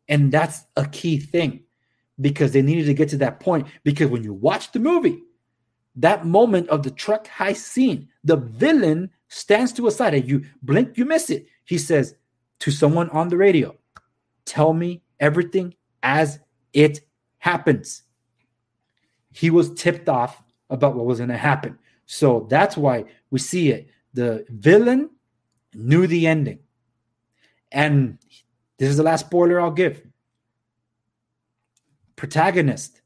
And 0.07 0.31
that's 0.31 0.65
a 0.75 0.87
key 0.87 1.19
thing 1.19 1.61
because 2.19 2.51
they 2.51 2.63
needed 2.63 2.85
to 2.87 2.95
get 2.95 3.09
to 3.09 3.17
that 3.17 3.39
point. 3.39 3.67
Because 3.83 4.09
when 4.09 4.23
you 4.23 4.33
watch 4.33 4.71
the 4.71 4.79
movie, 4.79 5.21
that 5.95 6.25
moment 6.25 6.69
of 6.69 6.83
the 6.83 6.91
truck 6.91 7.27
heist 7.27 7.57
scene, 7.57 8.09
the 8.23 8.37
villain 8.37 9.11
stands 9.29 9.71
to 9.73 9.87
a 9.87 9.91
side 9.91 10.13
and 10.13 10.27
you 10.27 10.43
blink, 10.61 10.97
you 10.97 11.05
miss 11.05 11.29
it. 11.29 11.47
He 11.63 11.77
says, 11.77 12.15
to 12.59 12.71
someone 12.71 13.09
on 13.11 13.29
the 13.29 13.37
radio. 13.37 13.75
Tell 14.45 14.73
me 14.73 15.01
everything 15.19 15.73
as 16.03 16.39
it 16.73 17.01
happens. 17.37 18.03
He 19.31 19.49
was 19.49 19.73
tipped 19.73 20.09
off 20.09 20.43
about 20.69 20.95
what 20.95 21.05
was 21.05 21.19
going 21.19 21.29
to 21.29 21.37
happen. 21.37 21.77
So 22.05 22.47
that's 22.49 22.75
why 22.75 23.05
we 23.31 23.39
see 23.39 23.69
it. 23.69 23.89
The 24.13 24.45
villain 24.49 25.09
knew 25.73 26.07
the 26.07 26.27
ending. 26.27 26.59
And 27.71 28.17
this 28.77 28.89
is 28.89 28.97
the 28.97 29.03
last 29.03 29.27
spoiler 29.27 29.61
I'll 29.61 29.71
give. 29.71 30.01
Protagonist, 32.15 33.01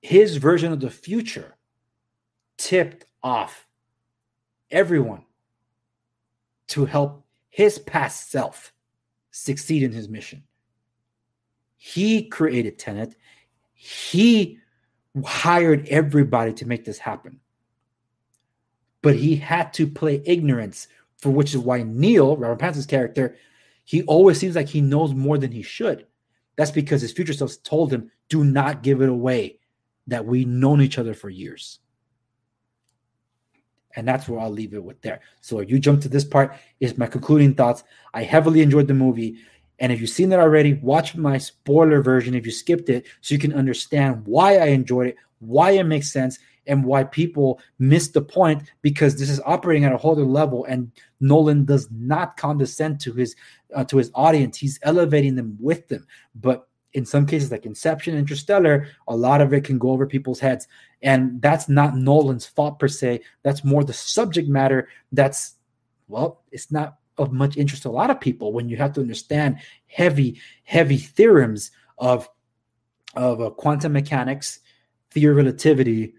his 0.00 0.36
version 0.36 0.72
of 0.72 0.80
the 0.80 0.90
future 0.90 1.56
tipped 2.56 3.04
off 3.22 3.66
everyone 4.72 5.24
to 6.68 6.84
help 6.86 7.24
his 7.50 7.78
past 7.78 8.30
self 8.30 8.72
succeed 9.30 9.82
in 9.82 9.92
his 9.92 10.08
mission. 10.08 10.42
He 11.76 12.24
created 12.28 12.78
Tenet. 12.78 13.14
He 13.74 14.58
hired 15.24 15.86
everybody 15.88 16.52
to 16.54 16.66
make 16.66 16.84
this 16.84 16.98
happen. 16.98 17.40
But 19.02 19.16
he 19.16 19.36
had 19.36 19.72
to 19.74 19.86
play 19.86 20.22
ignorance, 20.24 20.88
for 21.18 21.30
which 21.30 21.54
is 21.54 21.58
why 21.58 21.82
Neil, 21.82 22.36
Robert 22.36 22.60
Pattinson's 22.60 22.86
character, 22.86 23.36
he 23.84 24.02
always 24.04 24.38
seems 24.38 24.54
like 24.54 24.68
he 24.68 24.80
knows 24.80 25.12
more 25.12 25.38
than 25.38 25.50
he 25.50 25.62
should. 25.62 26.06
That's 26.56 26.70
because 26.70 27.02
his 27.02 27.12
future 27.12 27.32
self 27.32 27.60
told 27.64 27.92
him, 27.92 28.10
do 28.28 28.44
not 28.44 28.82
give 28.82 29.02
it 29.02 29.08
away 29.08 29.58
that 30.06 30.24
we've 30.24 30.46
known 30.46 30.80
each 30.80 30.98
other 30.98 31.14
for 31.14 31.28
years. 31.28 31.80
And 33.96 34.06
that's 34.06 34.28
where 34.28 34.40
I'll 34.40 34.50
leave 34.50 34.74
it 34.74 34.82
with 34.82 35.00
there. 35.02 35.20
So 35.40 35.60
you 35.60 35.78
jump 35.78 36.02
to 36.02 36.08
this 36.08 36.24
part 36.24 36.56
is 36.80 36.96
my 36.98 37.06
concluding 37.06 37.54
thoughts. 37.54 37.84
I 38.14 38.22
heavily 38.22 38.62
enjoyed 38.62 38.88
the 38.88 38.94
movie. 38.94 39.36
And 39.78 39.92
if 39.92 40.00
you've 40.00 40.10
seen 40.10 40.32
it 40.32 40.38
already, 40.38 40.74
watch 40.74 41.16
my 41.16 41.38
spoiler 41.38 42.02
version 42.02 42.34
if 42.34 42.46
you 42.46 42.52
skipped 42.52 42.88
it 42.88 43.06
so 43.20 43.34
you 43.34 43.38
can 43.38 43.52
understand 43.52 44.26
why 44.26 44.58
I 44.58 44.66
enjoyed 44.66 45.08
it, 45.08 45.16
why 45.40 45.72
it 45.72 45.84
makes 45.84 46.12
sense, 46.12 46.38
and 46.66 46.84
why 46.84 47.04
people 47.04 47.60
miss 47.78 48.08
the 48.08 48.22
point 48.22 48.62
because 48.82 49.18
this 49.18 49.28
is 49.28 49.40
operating 49.44 49.84
at 49.84 49.92
a 49.92 49.96
whole 49.96 50.12
other 50.12 50.24
level 50.24 50.64
and 50.66 50.92
Nolan 51.20 51.64
does 51.64 51.88
not 51.90 52.36
condescend 52.36 53.00
to 53.00 53.12
his 53.12 53.34
uh, 53.74 53.84
to 53.84 53.96
his 53.96 54.10
audience. 54.14 54.58
He's 54.58 54.78
elevating 54.82 55.34
them 55.34 55.56
with 55.60 55.88
them. 55.88 56.06
But 56.34 56.68
in 56.94 57.04
some 57.04 57.26
cases 57.26 57.50
like 57.50 57.66
Inception, 57.66 58.16
Interstellar, 58.16 58.86
a 59.08 59.16
lot 59.16 59.40
of 59.40 59.52
it 59.52 59.64
can 59.64 59.78
go 59.78 59.90
over 59.90 60.06
people's 60.06 60.40
heads. 60.40 60.68
And 61.02 61.40
that's 61.40 61.68
not 61.68 61.96
Nolan's 61.96 62.46
fault 62.46 62.78
per 62.78 62.88
se. 62.88 63.20
That's 63.42 63.64
more 63.64 63.82
the 63.82 63.92
subject 63.92 64.48
matter 64.48 64.88
that's, 65.10 65.54
well, 66.08 66.42
it's 66.50 66.70
not 66.70 66.98
of 67.18 67.32
much 67.32 67.56
interest 67.56 67.82
to 67.82 67.88
a 67.88 67.90
lot 67.90 68.10
of 68.10 68.20
people 68.20 68.52
when 68.52 68.68
you 68.68 68.76
have 68.76 68.92
to 68.94 69.00
understand 69.00 69.58
heavy, 69.86 70.40
heavy 70.64 70.98
theorems 70.98 71.70
of, 71.98 72.28
of 73.14 73.40
uh, 73.40 73.50
quantum 73.50 73.92
mechanics, 73.92 74.60
theory 75.10 75.34
relativity, 75.34 76.14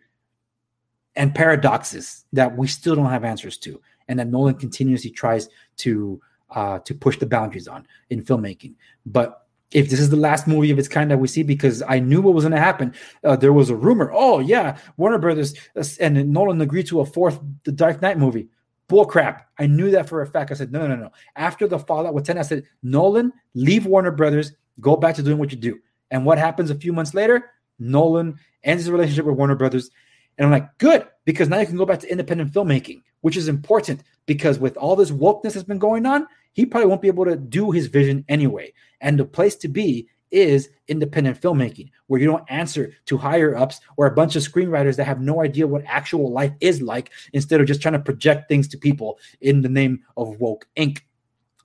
and 1.16 1.36
paradoxes 1.36 2.26
that 2.34 2.58
we 2.58 2.68
still 2.68 2.96
don't 2.96 3.10
have 3.10 3.24
answers 3.24 3.58
to. 3.60 3.80
And 4.08 4.20
that 4.20 4.28
Nolan 4.28 4.56
continuously 4.56 5.12
tries 5.12 5.50
to 5.78 6.22
uh, 6.52 6.80
to 6.80 6.94
push 6.94 7.18
the 7.18 7.26
boundaries 7.26 7.68
on 7.68 7.88
in 8.10 8.24
filmmaking. 8.24 8.76
But 9.06 9.43
if 9.74 9.90
this 9.90 10.00
is 10.00 10.10
the 10.10 10.16
last 10.16 10.48
movie 10.48 10.72
of 10.72 10.80
its 10.80 10.88
kind 10.88 11.12
that 11.12 11.18
we 11.18 11.28
see 11.28 11.44
because 11.44 11.82
I 11.82 12.00
knew 12.00 12.22
what 12.22 12.34
was 12.34 12.44
going 12.44 12.54
to 12.54 12.60
happen. 12.60 12.94
Uh, 13.24 13.36
there 13.36 13.54
was 13.54 13.70
a 13.70 13.76
rumor, 13.76 14.12
oh 14.14 14.40
yeah, 14.40 14.78
Warner 14.98 15.18
Brothers 15.18 15.54
uh, 15.76 15.84
and 16.00 16.32
Nolan 16.32 16.62
agreed 16.62 16.88
to 16.88 17.02
a 17.02 17.06
fourth 17.06 17.40
The 17.64 17.72
Dark 17.72 18.02
Knight 18.02 18.18
movie. 18.18 18.50
Bull 18.88 19.06
crap! 19.06 19.50
I 19.58 19.66
knew 19.68 19.92
that 19.92 20.10
for 20.10 20.22
a 20.22 20.28
fact. 20.28 20.52
I 20.52 20.56
said 20.56 20.72
no, 20.72 20.88
no, 20.88 20.96
no. 20.96 21.12
After 21.36 21.68
the 21.68 21.80
fallout 21.80 22.14
with 22.14 22.26
ten, 22.26 22.38
I 22.38 22.44
said 22.44 22.64
Nolan, 22.84 23.34
leave 23.54 23.86
Warner 23.86 24.12
Brothers, 24.12 24.52
go 24.80 24.96
back 24.96 25.16
to 25.16 25.24
doing 25.24 25.38
what 25.38 25.52
you 25.52 25.58
do. 25.58 25.80
And 26.12 26.26
what 26.26 26.38
happens 26.38 26.70
a 26.70 26.76
few 26.76 26.94
months 26.94 27.14
later? 27.14 27.50
Nolan 27.80 28.38
ends 28.64 28.84
his 28.84 28.92
relationship 28.92 29.26
with 29.26 29.36
Warner 29.36 29.56
Brothers, 29.56 29.90
and 30.38 30.46
I'm 30.46 30.52
like, 30.52 30.78
good, 30.78 31.08
because 31.26 31.50
now 31.50 31.60
you 31.60 31.66
can 31.66 31.78
go 31.78 31.86
back 31.86 32.00
to 32.00 32.12
independent 32.12 32.52
filmmaking, 32.52 33.02
which 33.22 33.38
is 33.38 33.48
important 33.48 34.04
because 34.26 34.60
with 34.60 34.78
all 34.78 34.96
this 34.96 35.12
wokeness 35.12 35.54
that's 35.54 35.64
been 35.64 35.80
going 35.80 36.06
on, 36.06 36.28
he 36.54 36.66
probably 36.66 36.88
won't 36.88 37.02
be 37.02 37.08
able 37.08 37.26
to 37.26 37.36
do 37.36 37.72
his 37.72 37.88
vision 37.88 38.24
anyway. 38.30 38.74
And 39.02 39.20
the 39.20 39.26
place 39.26 39.56
to 39.58 39.68
be 39.68 40.08
is 40.32 40.70
independent 40.88 41.40
filmmaking, 41.40 41.92
where 42.08 42.20
you 42.20 42.26
don't 42.26 42.44
answer 42.50 42.92
to 43.06 43.18
higher 43.18 43.56
ups 43.56 43.80
or 43.98 44.08
a 44.08 44.16
bunch 44.16 44.36
of 44.36 44.42
screenwriters 44.42 44.96
that 44.96 45.06
have 45.06 45.22
no 45.22 45.42
idea 45.44 45.68
what 45.68 45.84
actual 45.86 46.32
life 46.32 46.52
is 46.60 46.82
like, 46.82 47.12
instead 47.34 47.62
of 47.62 47.68
just 47.68 47.82
trying 47.82 47.94
to 47.94 48.00
project 48.00 48.50
things 48.50 48.68
to 48.68 48.78
people 48.78 49.20
in 49.42 49.62
the 49.62 49.70
name 49.70 50.02
of 50.18 50.40
woke 50.40 50.68
Inc. 50.76 51.02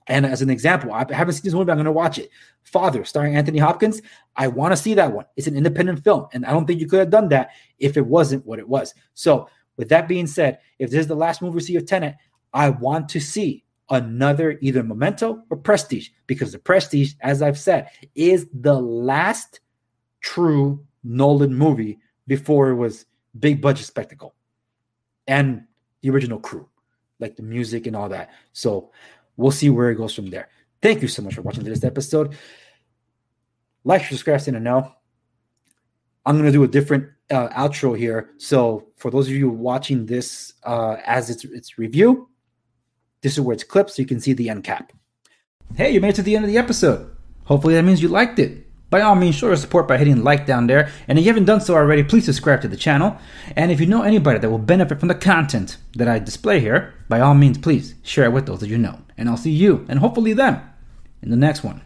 And 0.07 0.25
as 0.25 0.41
an 0.41 0.49
example, 0.49 0.91
I 0.91 1.05
haven't 1.11 1.33
seen 1.33 1.43
this 1.43 1.53
movie, 1.53 1.71
I'm 1.71 1.77
going 1.77 1.85
to 1.85 1.91
watch 1.91 2.17
it. 2.17 2.29
Father, 2.63 3.05
starring 3.05 3.35
Anthony 3.35 3.59
Hopkins. 3.59 4.01
I 4.35 4.47
want 4.47 4.71
to 4.71 4.77
see 4.77 4.93
that 4.95 5.11
one. 5.11 5.25
It's 5.35 5.47
an 5.47 5.57
independent 5.57 6.03
film, 6.03 6.27
and 6.33 6.45
I 6.45 6.51
don't 6.51 6.65
think 6.65 6.79
you 6.79 6.87
could 6.87 6.99
have 6.99 7.09
done 7.09 7.29
that 7.29 7.49
if 7.77 7.97
it 7.97 8.05
wasn't 8.05 8.45
what 8.45 8.59
it 8.59 8.67
was. 8.67 8.93
So, 9.13 9.49
with 9.77 9.89
that 9.89 10.07
being 10.07 10.27
said, 10.27 10.59
if 10.77 10.89
this 10.91 11.01
is 11.01 11.07
the 11.07 11.15
last 11.15 11.41
movie 11.41 11.55
we 11.55 11.61
see 11.61 11.75
of 11.75 11.85
Tenet, 11.85 12.15
I 12.53 12.69
want 12.69 13.07
to 13.09 13.19
see 13.19 13.63
another 13.89 14.57
either 14.61 14.83
memento 14.83 15.41
or 15.49 15.57
prestige 15.57 16.09
because 16.27 16.51
the 16.51 16.59
prestige 16.59 17.13
as 17.21 17.41
i've 17.41 17.57
said 17.57 17.89
is 18.15 18.47
the 18.53 18.73
last 18.73 19.61
true 20.21 20.85
nolan 21.03 21.53
movie 21.53 21.99
before 22.27 22.69
it 22.69 22.75
was 22.75 23.05
big 23.39 23.61
budget 23.61 23.85
spectacle 23.85 24.35
and 25.27 25.63
the 26.01 26.09
original 26.09 26.39
crew 26.39 26.67
like 27.19 27.35
the 27.35 27.43
music 27.43 27.87
and 27.87 27.95
all 27.95 28.09
that. 28.09 28.31
So 28.53 28.91
we'll 29.37 29.51
see 29.51 29.69
where 29.69 29.91
it 29.91 29.95
goes 29.95 30.13
from 30.13 30.29
there. 30.29 30.49
Thank 30.81 31.01
you 31.01 31.07
so 31.07 31.21
much 31.21 31.35
for 31.35 31.41
watching 31.41 31.63
this 31.63 31.83
episode. 31.83 32.35
Like 33.83 34.05
subscribe 34.05 34.41
to 34.41 34.51
know 34.51 34.93
i'm 36.25 36.35
going 36.35 36.45
to 36.45 36.51
do 36.51 36.63
a 36.63 36.67
different 36.67 37.09
uh, 37.31 37.47
outro 37.49 37.97
here. 37.97 38.31
So 38.37 38.89
for 38.97 39.09
those 39.09 39.27
of 39.27 39.33
you 39.33 39.49
watching 39.49 40.05
this 40.05 40.53
uh, 40.63 40.97
as 41.05 41.29
its 41.29 41.45
its 41.45 41.77
review 41.77 42.29
this 43.21 43.33
is 43.33 43.41
where 43.41 43.53
it's 43.53 43.63
clipped 43.63 43.91
so 43.91 44.01
you 44.01 44.07
can 44.07 44.19
see 44.19 44.33
the 44.33 44.49
end 44.49 44.63
cap. 44.63 44.93
Hey, 45.75 45.91
you 45.91 46.01
made 46.01 46.09
it 46.09 46.15
to 46.15 46.23
the 46.23 46.35
end 46.35 46.45
of 46.45 46.51
the 46.51 46.57
episode. 46.57 47.15
Hopefully 47.45 47.73
that 47.75 47.83
means 47.83 48.01
you 48.01 48.07
liked 48.07 48.39
it. 48.39 48.65
By 48.89 49.01
all 49.01 49.15
means, 49.15 49.35
show 49.35 49.47
your 49.47 49.55
support 49.55 49.87
by 49.87 49.97
hitting 49.97 50.23
like 50.23 50.47
down 50.47 50.65
there. 50.65 50.89
And 51.07 51.19
if 51.19 51.25
you 51.25 51.29
haven't 51.29 51.45
done 51.45 51.61
so 51.61 51.75
already, 51.75 52.03
please 52.03 52.25
subscribe 52.25 52.61
to 52.61 52.67
the 52.67 52.77
channel. 52.77 53.17
And 53.55 53.71
if 53.71 53.79
you 53.79 53.85
know 53.85 54.01
anybody 54.01 54.39
that 54.39 54.49
will 54.49 54.57
benefit 54.57 54.99
from 54.99 55.09
the 55.09 55.15
content 55.15 55.77
that 55.95 56.07
I 56.07 56.17
display 56.17 56.59
here, 56.59 56.95
by 57.07 57.19
all 57.19 57.35
means, 57.35 57.59
please 57.59 57.95
share 58.01 58.25
it 58.25 58.33
with 58.33 58.47
those 58.47 58.61
that 58.61 58.69
you 58.69 58.79
know. 58.79 58.99
And 59.15 59.29
I'll 59.29 59.37
see 59.37 59.51
you, 59.51 59.85
and 59.89 59.99
hopefully 59.99 60.33
them, 60.33 60.61
in 61.21 61.29
the 61.29 61.35
next 61.35 61.63
one. 61.63 61.81